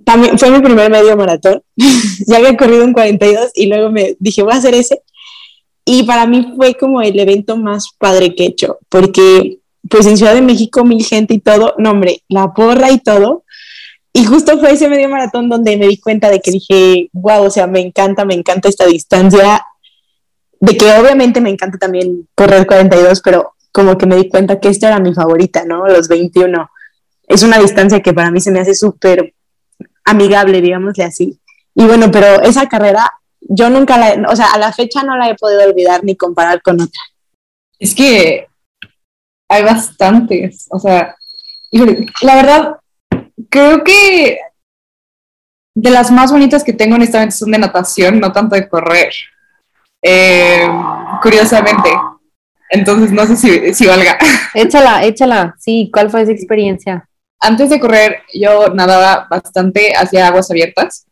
también 0.05 0.39
fue 0.39 0.51
mi 0.51 0.61
primer 0.61 0.91
medio 0.91 1.17
maratón. 1.17 1.63
ya 2.27 2.39
había 2.39 2.57
corrido 2.57 2.85
un 2.85 2.93
42 2.93 3.51
y 3.55 3.67
luego 3.67 3.91
me 3.91 4.17
dije, 4.19 4.43
voy 4.43 4.53
a 4.53 4.57
hacer 4.57 4.75
ese. 4.75 5.03
Y 5.85 6.05
para 6.05 6.27
mí 6.27 6.55
fue 6.57 6.75
como 6.75 7.03
el 7.03 7.19
evento 7.19 7.57
más 7.57 7.89
padre 7.99 8.35
que 8.35 8.45
he 8.45 8.49
hecho, 8.49 8.79
porque 8.89 9.59
pues 9.89 10.07
en 10.07 10.17
Ciudad 10.17 10.35
de 10.35 10.41
México 10.41 10.83
mil 10.83 11.05
gente 11.05 11.35
y 11.35 11.41
todo, 11.41 11.75
no 11.79 11.91
hombre, 11.91 12.23
la 12.29 12.55
porra 12.55 12.91
y 12.91 12.99
todo. 12.99 13.45
Y 14.13 14.25
justo 14.25 14.59
fue 14.59 14.73
ese 14.73 14.89
medio 14.89 15.09
maratón 15.09 15.49
donde 15.49 15.77
me 15.77 15.89
di 15.89 15.99
cuenta 15.99 16.31
de 16.31 16.41
que 16.41 16.53
dije, 16.53 17.11
wow, 17.13 17.45
o 17.45 17.51
sea, 17.51 17.67
me 17.67 17.81
encanta, 17.81 18.25
me 18.25 18.35
encanta 18.35 18.69
esta 18.69 18.87
distancia, 18.87 19.67
de 20.61 20.77
que 20.77 20.87
obviamente 20.93 21.41
me 21.41 21.51
encanta 21.51 21.79
también 21.79 22.27
correr 22.35 22.67
42, 22.67 23.21
pero 23.21 23.55
como 23.73 23.99
que 23.99 24.07
me 24.07 24.17
di 24.17 24.29
cuenta 24.29 24.61
que 24.61 24.69
esta 24.69 24.87
era 24.89 25.01
mi 25.01 25.13
favorita, 25.13 25.65
¿no? 25.65 25.87
Los 25.87 26.09
21. 26.09 26.71
Es 27.27 27.43
una 27.43 27.59
distancia 27.59 28.01
que 28.01 28.15
para 28.15 28.31
mí 28.31 28.41
se 28.41 28.53
me 28.53 28.61
hace 28.61 28.75
súper 28.75 29.35
amigable, 30.05 30.61
digámosle 30.61 31.05
así. 31.05 31.39
Y 31.75 31.85
bueno, 31.85 32.11
pero 32.11 32.43
esa 32.43 32.69
carrera 32.69 33.11
yo 33.41 33.69
nunca 33.71 33.99
la, 33.99 34.29
o 34.29 34.37
sea, 34.37 34.53
a 34.53 34.59
la 34.59 34.73
fecha 34.73 35.03
no 35.03 35.17
la 35.17 35.29
he 35.29 35.35
podido 35.35 35.65
olvidar 35.65 36.05
ni 36.05 36.17
comparar 36.17 36.63
con 36.63 36.81
otra. 36.81 37.01
Es 37.79 37.95
que 37.95 38.47
hay 39.49 39.63
bastantes, 39.63 40.67
o 40.71 40.79
sea, 40.79 41.17
la 42.23 42.35
verdad, 42.37 42.77
creo 43.51 43.85
que 43.85 44.39
de 45.77 45.91
las 45.91 46.11
más 46.11 46.31
bonitas 46.31 46.63
que 46.63 46.73
tengo 46.73 46.95
honestamente 46.95 47.37
son 47.37 47.51
de 47.51 47.59
natación, 47.59 48.21
no 48.21 48.33
tanto 48.33 48.55
de 48.55 48.69
correr. 48.69 49.13
Eh, 50.03 50.69
curiosamente. 51.23 51.91
Entonces 52.71 53.11
no 53.11 53.27
sé 53.27 53.37
si, 53.37 53.75
si 53.75 53.87
valga. 53.87 54.19
Échala, 54.55 55.05
échala. 55.05 55.55
Sí, 55.59 55.91
¿cuál 55.93 56.11
fue 56.11 56.23
esa 56.23 56.33
experiencia? 56.33 57.09
Antes 57.47 57.69
de 57.69 57.79
correr, 57.79 58.23
yo 58.33 58.69
nadaba 58.69 59.27
bastante 59.31 59.93
hacia 59.95 60.27
aguas 60.27 60.51
abiertas. 60.51 61.07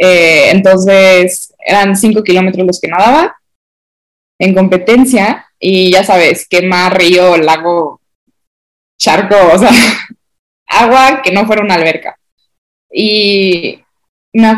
Eh, 0.00 0.50
entonces 0.50 1.52
eran 1.58 1.94
cinco 1.96 2.22
kilómetros 2.22 2.66
los 2.66 2.80
que 2.80 2.88
nadaba 2.88 3.36
en 4.38 4.54
competencia 4.54 5.46
y 5.58 5.92
ya 5.92 6.02
sabes, 6.02 6.48
que 6.48 6.62
mar, 6.62 6.96
río, 6.96 7.36
lago, 7.36 8.00
charco, 8.98 9.36
o 9.52 9.58
sea, 9.58 9.70
agua 10.66 11.20
que 11.22 11.30
no 11.30 11.46
fuera 11.46 11.62
una 11.62 11.74
alberca. 11.74 12.18
Y 12.90 13.78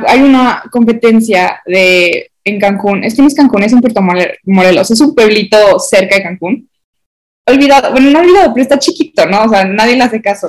hay 0.07 0.23
una 0.23 0.63
competencia 0.71 1.61
de 1.67 2.31
en 2.45 2.61
Cancún, 2.61 3.03
es 3.05 3.15
que 3.15 3.23
no 3.23 3.29
es 3.29 3.35
Cancún, 3.35 3.65
es 3.65 3.73
en 3.73 3.81
Puerto 3.81 4.01
Morelos, 4.45 4.91
es 4.91 5.01
un 5.01 5.15
pueblito 5.15 5.79
cerca 5.81 6.17
de 6.17 6.23
Cancún. 6.23 6.69
Olvidado, 7.47 7.91
bueno, 7.91 8.11
no 8.11 8.21
olvidado, 8.21 8.53
pero 8.55 8.63
está 8.63 8.79
chiquito, 8.79 9.27
¿no? 9.27 9.45
O 9.45 9.49
sea, 9.49 9.65
nadie 9.65 9.97
le 9.97 10.05
hace 10.05 10.23
caso. 10.23 10.49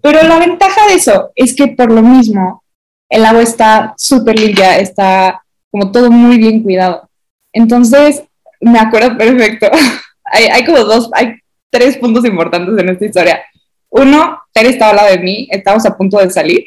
Pero 0.00 0.22
la 0.22 0.38
ventaja 0.38 0.86
de 0.88 0.94
eso 0.94 1.32
es 1.34 1.54
que 1.54 1.68
por 1.68 1.92
lo 1.92 2.02
mismo 2.02 2.62
el 3.10 3.24
agua 3.24 3.42
está 3.42 3.94
súper 3.98 4.38
limpia, 4.38 4.78
está 4.78 5.44
como 5.70 5.92
todo 5.92 6.10
muy 6.10 6.38
bien 6.38 6.62
cuidado. 6.62 7.08
Entonces, 7.52 8.22
me 8.60 8.78
acuerdo 8.78 9.16
perfecto. 9.18 9.70
hay, 10.24 10.44
hay, 10.44 10.64
como 10.64 10.78
dos, 10.78 11.10
hay 11.12 11.34
tres 11.70 11.96
puntos 11.98 12.24
importantes 12.24 12.78
en 12.78 12.88
esta 12.88 13.04
historia. 13.04 13.42
Uno, 13.90 14.40
Tere 14.52 14.70
estaba 14.70 14.92
al 14.92 14.96
lado 14.96 15.10
de 15.10 15.18
mí, 15.18 15.48
estábamos 15.50 15.84
a 15.84 15.96
punto 15.96 16.18
de 16.18 16.30
salir, 16.30 16.64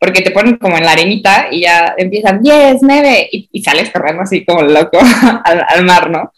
porque 0.00 0.22
te 0.22 0.32
ponen 0.32 0.56
como 0.56 0.76
en 0.76 0.84
la 0.84 0.92
arenita 0.92 1.48
y 1.52 1.62
ya 1.62 1.94
empiezan 1.96 2.42
10, 2.42 2.78
9 2.82 3.28
y, 3.30 3.62
sales 3.62 3.90
corriendo 3.90 4.22
así 4.22 4.44
como 4.44 4.62
loco 4.62 4.98
al, 5.44 5.64
al 5.68 5.84
mar, 5.84 6.10
¿no? 6.10 6.32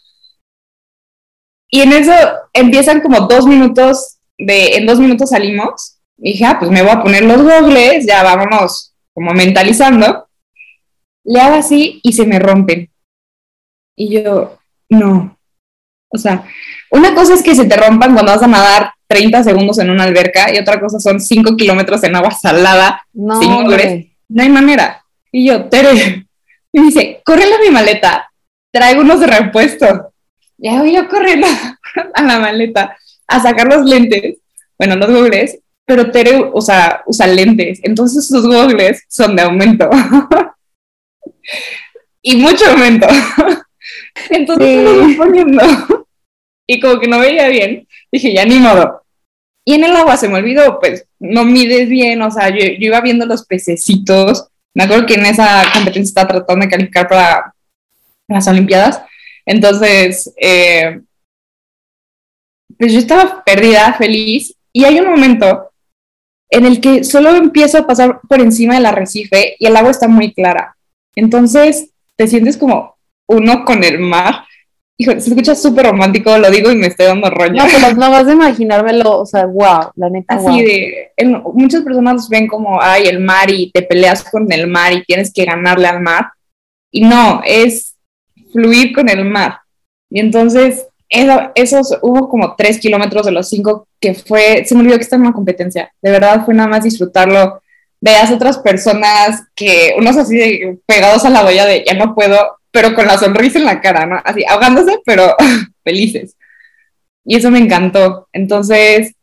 Y 1.71 1.81
en 1.81 1.93
eso 1.93 2.13
empiezan 2.53 3.01
como 3.01 3.21
dos 3.21 3.47
minutos 3.47 4.19
de, 4.37 4.77
en 4.77 4.87
dos 4.87 4.99
minutos 4.99 5.31
salimos. 5.31 5.99
Y 6.23 6.33
dije, 6.33 6.45
ah, 6.45 6.57
pues 6.59 6.71
me 6.71 6.83
voy 6.83 6.93
a 6.93 7.03
poner 7.03 7.25
los 7.25 7.43
gogles, 7.43 8.07
ya 8.07 8.23
vámonos 8.23 8.95
como 9.13 9.33
mentalizando. 9.33 10.29
Le 11.25 11.41
hago 11.41 11.57
así 11.57 12.01
y 12.03 12.13
se 12.13 12.25
me 12.25 12.39
rompen. 12.39 12.91
Y 13.97 14.23
yo, 14.23 14.59
no. 14.89 15.37
O 16.09 16.19
sea, 16.19 16.45
una 16.91 17.15
cosa 17.15 17.35
es 17.35 17.43
que 17.43 17.57
se 17.57 17.65
te 17.65 17.77
rompan 17.77 18.13
cuando 18.13 18.33
vas 18.33 18.43
a 18.43 18.47
nadar 18.47 18.93
30 19.09 19.43
segundos 19.43 19.79
en 19.79 19.91
una 19.91 20.05
alberca 20.05 20.55
y 20.55 20.59
otra 20.59 20.81
cosa 20.81 21.01
son 21.01 21.21
5 21.21 21.57
kilómetros 21.57 22.05
en 22.05 22.15
agua 22.15 22.31
salada. 22.31 23.05
No, 23.13 23.41
no 23.41 24.43
hay 24.43 24.49
manera. 24.49 25.05
Y 25.33 25.47
yo, 25.47 25.65
Tere, 25.67 26.25
y 26.73 26.81
me 26.81 26.87
dice, 26.87 27.21
córrele 27.25 27.55
a 27.55 27.61
mi 27.61 27.71
maleta, 27.71 28.31
traigo 28.71 29.01
unos 29.01 29.21
de 29.21 29.27
repuesto. 29.27 30.13
Ya 30.57 30.79
voy 30.79 30.95
yo 30.95 31.09
corriendo 31.09 31.47
a 32.15 32.23
la 32.23 32.39
maleta 32.39 32.97
a 33.27 33.41
sacar 33.41 33.67
los 33.67 33.85
lentes, 33.85 34.39
bueno, 34.79 34.97
los 34.97 35.11
gogles, 35.11 35.59
pero 35.93 36.11
Tere, 36.11 36.51
o 36.55 36.61
sea, 36.63 37.03
usa 37.05 37.27
lentes, 37.27 37.79
entonces 37.83 38.27
sus 38.27 38.47
gogles 38.47 39.05
son 39.11 39.37
de 39.37 39.43
aumento. 39.43 39.91
y 42.23 42.37
mucho 42.37 42.65
aumento. 42.71 43.07
Entonces 44.31 44.67
me 44.67 44.83
los 44.83 45.03
voy 45.03 45.15
poniendo. 45.17 45.63
Y 46.67 46.81
como 46.81 46.99
que 46.99 47.09
no 47.09 47.19
veía 47.19 47.49
bien, 47.49 47.87
dije, 48.11 48.33
ya 48.33 48.47
ni 48.47 48.59
modo. 48.59 49.03
Y 49.67 49.75
en 49.75 49.85
el 49.85 49.95
agua 49.95 50.17
se 50.17 50.31
me 50.31 50.39
olvidó, 50.39 50.81
pues 50.81 51.07
no 51.19 51.45
mides 51.45 51.91
bien, 51.91 52.23
o 52.23 52.31
sea, 52.31 52.49
yo, 52.49 52.65
iba 52.65 52.99
viendo 53.03 53.27
los 53.27 53.45
pececitos. 53.45 54.49
Me 54.73 54.85
acuerdo 54.85 55.05
que 55.05 55.15
en 55.15 55.27
esa 55.27 55.63
competencia 55.75 56.09
estaba 56.09 56.29
tratando 56.29 56.65
de 56.65 56.71
calificar 56.71 57.07
para 57.07 57.55
las 58.29 58.49
Olimpiadas. 58.49 59.03
Entonces, 59.45 60.33
eh, 60.41 61.03
pues 62.79 62.95
yo 62.95 62.99
estaba 62.99 63.45
perdida, 63.45 63.93
feliz. 63.93 64.57
Y 64.73 64.85
hay 64.85 64.99
un 64.99 65.11
momento 65.11 65.72
en 66.53 66.67
el 66.67 66.81
que 66.81 67.03
solo 67.03 67.31
empiezo 67.31 67.79
a 67.79 67.87
pasar 67.87 68.21
por 68.29 68.41
encima 68.41 68.75
del 68.75 68.85
arrecife 68.85 69.57
y 69.59 69.67
el 69.67 69.75
agua 69.75 69.91
está 69.91 70.07
muy 70.07 70.35
clara. 70.35 70.77
Entonces, 71.17 71.91
te 72.15 72.29
sientes 72.29 72.59
como 72.59 72.95
uno 73.27 73.65
con 73.65 73.83
el 73.83 73.99
mar. 73.99 74.45
Hijo, 74.99 75.13
se 75.13 75.31
escucha 75.31 75.55
súper 75.55 75.87
romántico, 75.87 76.37
lo 76.37 76.51
digo 76.51 76.71
y 76.71 76.77
me 76.77 76.89
estoy 76.89 77.07
dando 77.07 77.31
rollo. 77.31 77.55
No, 77.55 77.65
pero 77.65 77.97
no 77.97 78.11
vas 78.11 78.29
a 78.29 78.33
imaginármelo, 78.33 79.21
o 79.21 79.27
sea, 79.27 79.47
wow, 79.47 79.93
la 79.97 80.11
neta. 80.11 80.35
Así 80.35 80.63
de, 80.63 81.13
muchas 81.55 81.81
personas 81.81 82.29
ven 82.29 82.47
como, 82.47 82.83
ay, 82.83 83.07
el 83.07 83.21
mar 83.21 83.51
y 83.51 83.71
te 83.71 83.81
peleas 83.81 84.23
con 84.23 84.53
el 84.53 84.67
mar 84.67 84.93
y 84.93 85.05
tienes 85.05 85.33
que 85.33 85.47
ganarle 85.47 85.87
al 85.87 86.03
mar. 86.03 86.33
Y 86.91 87.01
no, 87.01 87.41
es 87.47 87.97
fluir 88.53 88.93
con 88.93 89.09
el 89.09 89.25
mar. 89.25 89.61
Y 90.11 90.21
entonces, 90.21 90.87
eso, 91.13 91.53
esos, 91.55 91.99
hubo 92.03 92.29
como 92.29 92.57
tres 92.57 92.79
kilómetros 92.81 93.27
de 93.27 93.33
los 93.33 93.49
cinco 93.49 93.87
que 94.01 94.15
fue, 94.15 94.65
se 94.65 94.75
me 94.75 94.81
olvidó 94.81 94.97
que 94.97 95.05
estaba 95.05 95.21
en 95.21 95.27
una 95.29 95.35
competencia. 95.35 95.93
De 96.03 96.11
verdad 96.11 96.45
fue 96.45 96.55
nada 96.55 96.69
más 96.69 96.85
disfrutarlo 96.85 97.63
veas 98.03 98.33
otras 98.33 98.59
personas 98.59 99.45
que 99.55 99.95
unos 99.97 100.17
así 100.17 100.61
pegados 100.87 101.25
a 101.25 101.31
la 101.31 101.47
huella 101.47 101.65
de 101.65 101.85
ya 101.87 101.95
no 101.95 102.15
puedo, 102.15 102.59
pero 102.73 102.95
con 102.95 103.07
la 103.07 103.17
sonrisa 103.17 103.61
en 103.61 103.65
la 103.65 103.81
cara, 103.81 104.05
¿no? 104.07 104.21
Así 104.25 104.45
ahogándose, 104.45 105.01
pero 105.07 105.37
felices. 105.85 106.37
Y 107.25 107.37
eso 107.37 107.51
me 107.51 107.61
encantó. 107.61 108.29
Entonces, 108.33 109.15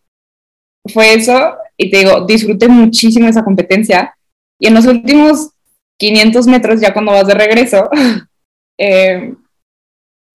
fue 0.93 1.13
eso. 1.13 1.55
Y 1.75 1.91
te 1.91 1.97
digo, 1.97 2.25
disfruté 2.25 2.69
muchísimo 2.69 3.27
esa 3.27 3.43
competencia. 3.43 4.15
Y 4.57 4.67
en 4.67 4.75
los 4.75 4.85
últimos 4.85 5.51
500 5.97 6.47
metros, 6.47 6.79
ya 6.79 6.93
cuando 6.93 7.11
vas 7.11 7.27
de 7.27 7.33
regreso, 7.33 7.89
eh, 8.79 9.33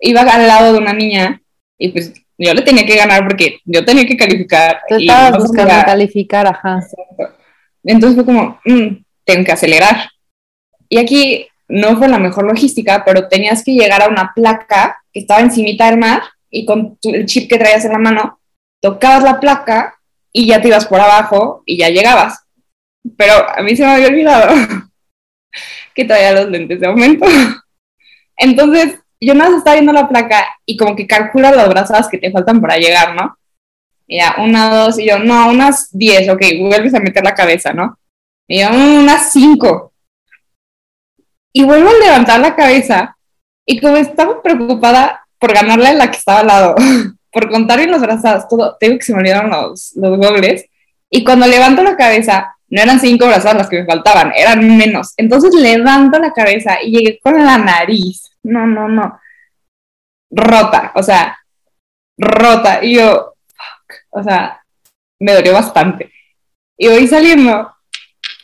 iba 0.00 0.20
al 0.20 0.46
lado 0.46 0.74
de 0.74 0.78
una 0.78 0.92
niña 0.92 1.40
y 1.78 1.88
pues 1.88 2.12
yo 2.38 2.54
le 2.54 2.62
tenía 2.62 2.84
que 2.84 2.96
ganar 2.96 3.26
porque 3.26 3.60
yo 3.64 3.84
tenía 3.84 4.06
que 4.06 4.16
calificar. 4.16 4.82
Tú 4.88 4.96
estabas 4.96 5.38
buscando 5.38 5.74
calificar, 5.84 6.46
ajá. 6.46 6.80
Entonces 7.82 8.16
fue 8.16 8.24
como, 8.24 8.60
mm, 8.64 9.04
tengo 9.24 9.44
que 9.44 9.52
acelerar. 9.52 10.10
Y 10.88 10.98
aquí 10.98 11.46
no 11.68 11.96
fue 11.96 12.08
la 12.08 12.18
mejor 12.18 12.46
logística, 12.46 13.04
pero 13.04 13.28
tenías 13.28 13.64
que 13.64 13.72
llegar 13.72 14.02
a 14.02 14.08
una 14.08 14.32
placa 14.34 15.02
que 15.12 15.20
estaba 15.20 15.40
encimita 15.40 15.86
del 15.86 15.98
mar 15.98 16.22
y 16.50 16.64
con 16.66 16.98
el 17.02 17.26
chip 17.26 17.48
que 17.48 17.58
traías 17.58 17.84
en 17.84 17.92
la 17.92 17.98
mano, 17.98 18.40
tocabas 18.80 19.22
la 19.22 19.40
placa 19.40 19.98
y 20.32 20.46
ya 20.46 20.60
te 20.60 20.68
ibas 20.68 20.86
por 20.86 21.00
abajo 21.00 21.62
y 21.66 21.78
ya 21.78 21.88
llegabas. 21.88 22.44
Pero 23.16 23.48
a 23.48 23.62
mí 23.62 23.76
se 23.76 23.84
me 23.84 23.90
había 23.90 24.08
olvidado 24.08 24.54
que 25.94 26.04
traía 26.04 26.32
los 26.32 26.48
lentes 26.50 26.80
de 26.80 26.86
aumento. 26.86 27.26
Entonces, 28.36 28.98
yo 29.26 29.34
nada 29.34 29.50
más 29.50 29.58
estaba 29.58 29.74
viendo 29.74 29.92
la 29.92 30.08
placa 30.08 30.44
y 30.64 30.76
como 30.76 30.96
que 30.96 31.06
calcula 31.06 31.52
las 31.52 31.68
brazadas 31.68 32.08
que 32.08 32.18
te 32.18 32.30
faltan 32.30 32.60
para 32.60 32.76
llegar, 32.76 33.14
¿no? 33.14 33.36
Y 34.06 34.18
ya, 34.18 34.36
una, 34.38 34.74
dos, 34.74 34.98
y 34.98 35.06
yo, 35.06 35.18
no, 35.18 35.48
unas 35.50 35.88
diez, 35.92 36.28
ok, 36.28 36.42
vuelves 36.60 36.94
a 36.94 37.00
meter 37.00 37.24
la 37.24 37.34
cabeza, 37.34 37.72
¿no? 37.72 37.98
Y 38.46 38.60
yo, 38.60 38.70
mm, 38.70 38.98
unas 39.02 39.32
cinco. 39.32 39.92
Y 41.52 41.64
vuelvo 41.64 41.88
a 41.88 42.04
levantar 42.04 42.40
la 42.40 42.54
cabeza 42.54 43.16
y 43.66 43.80
como 43.80 43.96
estaba 43.96 44.42
preocupada 44.42 45.26
por 45.38 45.54
ganarle 45.54 45.88
a 45.88 45.94
la 45.94 46.10
que 46.10 46.18
estaba 46.18 46.40
al 46.40 46.46
lado, 46.46 46.74
por 47.32 47.50
contar 47.50 47.78
bien 47.78 47.90
los 47.90 48.00
brazadas, 48.00 48.48
todo, 48.48 48.76
tengo 48.78 48.98
que 48.98 49.04
se 49.04 49.12
me 49.12 49.20
olvidaron 49.20 49.50
los, 49.50 49.92
los 49.96 50.18
gobles. 50.18 50.66
Y 51.10 51.24
cuando 51.24 51.46
levanto 51.46 51.82
la 51.82 51.96
cabeza, 51.96 52.54
no 52.68 52.82
eran 52.82 53.00
cinco 53.00 53.26
brazadas 53.26 53.56
las 53.56 53.68
que 53.68 53.80
me 53.80 53.86
faltaban, 53.86 54.32
eran 54.34 54.76
menos. 54.76 55.14
Entonces 55.16 55.54
levanto 55.54 56.18
la 56.18 56.32
cabeza 56.32 56.82
y 56.82 56.90
llegué 56.90 57.20
con 57.22 57.42
la 57.44 57.56
nariz. 57.56 58.30
No, 58.44 58.66
no, 58.66 58.88
no. 58.88 59.20
Rota, 60.30 60.92
o 60.94 61.02
sea, 61.02 61.38
rota. 62.18 62.84
Y 62.84 62.96
yo, 62.96 63.34
o 64.10 64.22
sea, 64.22 64.62
me 65.20 65.32
dolió 65.32 65.52
bastante. 65.52 66.12
Y 66.78 66.88
voy 66.88 67.06
saliendo 67.06 67.74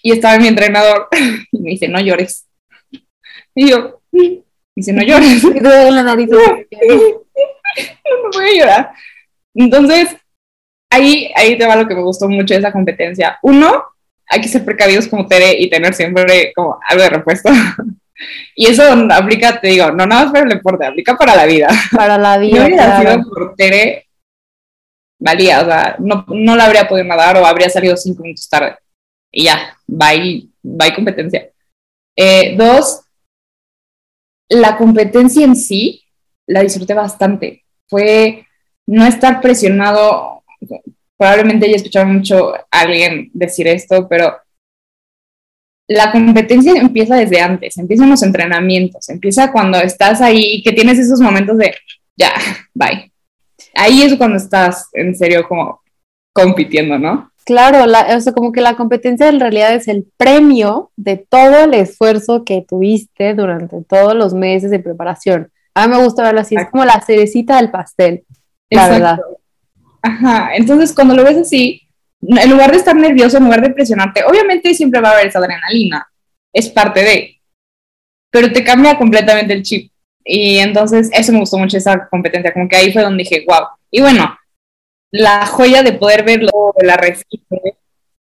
y 0.03 0.13
estaba 0.13 0.39
mi 0.39 0.49
entrenador 0.49 1.09
y 1.53 1.61
me 1.61 1.71
dice, 1.71 1.89
no 1.89 2.01
llores. 2.01 2.47
Y 3.55 3.71
yo, 3.71 4.01
me 4.13 4.43
dice, 4.75 4.93
no 4.93 5.03
llores. 5.03 5.45
Y 5.55 5.61
la 5.61 6.03
nariz. 6.03 6.29
no, 6.31 6.39
no 6.39 8.31
voy 8.33 8.49
a 8.49 8.59
llorar. 8.59 8.93
Entonces, 9.55 10.17
ahí, 10.91 11.31
ahí 11.37 11.59
te 11.59 11.67
va 11.67 11.77
lo 11.77 11.87
que 11.87 11.95
me 11.95 12.03
gustó 12.03 12.29
mucho 12.29 12.55
de 12.55 12.61
esa 12.61 12.73
competencia. 12.73 13.39
Uno, 13.43 13.85
hay 14.27 14.41
que 14.41 14.49
ser 14.49 14.65
precavidos 14.65 15.09
como 15.09 15.27
Tere 15.27 15.57
y 15.59 15.69
tener 15.69 15.93
siempre 15.95 16.53
como 16.55 16.79
algo 16.89 17.03
de 17.03 17.11
repuesto. 17.11 17.51
Y 18.55 18.67
eso 18.67 18.83
aplica, 19.11 19.61
te 19.61 19.69
digo, 19.69 19.91
no 19.91 20.07
nada 20.07 20.25
más 20.25 20.33
para 20.33 20.45
el 20.45 20.51
deporte, 20.51 20.87
aplica 20.87 21.17
para 21.17 21.37
la 21.37 21.47
vida. 21.47 21.69
Para 21.95 22.19
la 22.19 22.39
vida. 22.39 22.57
Yo 22.57 22.65
hubiera 22.65 23.01
sido 23.01 23.25
por 23.29 23.55
Tere, 23.55 24.07
valía, 25.19 25.61
o 25.61 25.65
sea, 25.65 25.97
no, 25.99 26.25
no 26.29 26.57
la 26.57 26.65
habría 26.65 26.89
podido 26.89 27.07
nadar 27.07 27.37
o 27.37 27.47
habría 27.47 27.71
salido 27.71 27.97
cinco 27.97 28.23
minutos 28.23 28.49
tarde. 28.49 28.77
Y 29.33 29.45
ya, 29.45 29.77
bye, 29.87 30.49
bye 30.63 30.95
competencia. 30.95 31.51
Eh, 32.17 32.57
dos, 32.57 33.03
la 34.49 34.77
competencia 34.77 35.45
en 35.45 35.57
sí 35.57 36.03
la 36.47 36.63
disfruté 36.63 36.95
bastante. 36.95 37.65
Fue 37.89 38.47
no 38.87 39.07
estar 39.07 39.41
presionado. 39.41 40.43
Probablemente 41.17 41.67
haya 41.67 41.77
escuchado 41.77 42.07
mucho 42.07 42.55
a 42.55 42.67
alguien 42.71 43.31
decir 43.33 43.69
esto, 43.69 44.09
pero 44.09 44.37
la 45.91 46.13
competencia 46.13 46.73
empieza 46.81 47.17
desde 47.17 47.41
antes, 47.41 47.77
empiezan 47.77 48.11
los 48.11 48.23
entrenamientos, 48.23 49.09
empieza 49.09 49.51
cuando 49.51 49.77
estás 49.79 50.21
ahí 50.21 50.55
y 50.55 50.63
que 50.63 50.71
tienes 50.71 51.01
esos 51.01 51.21
momentos 51.21 51.59
de 51.59 51.75
ya, 52.17 52.33
bye. 52.75 53.11
Ahí 53.75 54.03
es 54.03 54.15
cuando 54.17 54.37
estás 54.37 54.89
en 54.93 55.17
serio 55.17 55.45
como 55.49 55.81
compitiendo, 56.33 56.97
¿no? 56.97 57.33
Claro, 57.45 57.87
la, 57.87 58.17
o 58.17 58.21
sea, 58.21 58.33
como 58.33 58.53
que 58.53 58.61
la 58.61 58.77
competencia 58.77 59.29
en 59.29 59.41
realidad 59.41 59.75
es 59.75 59.89
el 59.89 60.07
premio 60.17 60.93
de 60.95 61.17
todo 61.17 61.65
el 61.65 61.75
esfuerzo 61.75 62.45
que 62.45 62.65
tuviste 62.67 63.35
durante 63.35 63.83
todos 63.83 64.15
los 64.15 64.33
meses 64.33 64.71
de 64.71 64.79
preparación. 64.79 65.51
A 65.75 65.89
mí 65.89 65.97
me 65.97 66.05
gusta 66.05 66.23
verlo 66.23 66.41
así, 66.41 66.55
es 66.55 66.71
como 66.71 66.85
la 66.85 67.01
cerecita 67.01 67.57
del 67.57 67.73
pastel, 67.73 68.23
la 68.71 68.89
verdad. 68.89 69.19
Ajá, 70.03 70.55
entonces 70.55 70.95
cuando 70.95 71.17
lo 71.17 71.25
ves 71.25 71.39
así, 71.39 71.83
en 72.23 72.51
lugar 72.51 72.71
de 72.71 72.79
estar 72.79 72.95
nervioso, 72.95 73.39
en 73.39 73.45
lugar 73.45 73.63
de 73.63 73.71
presionarte, 73.71 74.25
obviamente 74.25 74.75
siempre 74.75 75.01
va 75.01 75.11
a 75.11 75.13
haber 75.13 75.29
esa 75.29 75.39
adrenalina, 75.39 76.07
es 76.53 76.69
parte 76.69 77.03
de, 77.03 77.41
pero 78.31 78.53
te 78.53 78.65
cambia 78.65 78.99
completamente 78.99 79.53
el 79.53 79.63
chip. 79.63 79.91
Y 80.25 80.59
entonces 80.59 81.11
eso 81.13 81.33
me 81.33 81.41
gustó 81.41 81.59
mucho 81.59 81.77
esa 81.77 82.09
competencia, 82.09 82.53
como 82.53 82.69
que 82.69 82.77
ahí 82.77 82.93
fue 82.93 83.03
donde 83.03 83.23
dije, 83.23 83.45
wow. 83.49 83.69
Y 83.91 84.01
bueno, 84.01 84.37
la 85.11 85.47
joya 85.47 85.83
de 85.83 85.95
poder 85.95 86.25
verlo 86.25 86.75
de 86.79 86.87
la 86.87 86.97
recipe 86.97 87.79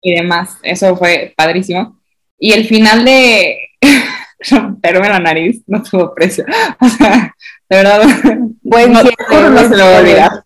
y 0.02 0.14
demás, 0.14 0.58
eso 0.62 0.96
fue 0.96 1.32
padrísimo. 1.36 2.00
Y 2.38 2.52
el 2.52 2.66
final 2.66 3.04
de 3.04 3.70
romperme 4.50 5.08
la 5.08 5.20
nariz 5.20 5.62
no 5.66 5.82
tuvo 5.82 6.14
precio. 6.14 6.44
O 6.80 6.88
sea, 6.88 7.34
de 7.68 7.76
verdad, 7.76 8.02
Buen 8.62 8.92
no, 8.92 9.02
no 9.02 9.68
se 9.68 9.76
lo 9.76 9.84
voy 9.84 9.94
a 9.94 9.98
olvidar. 10.00 10.42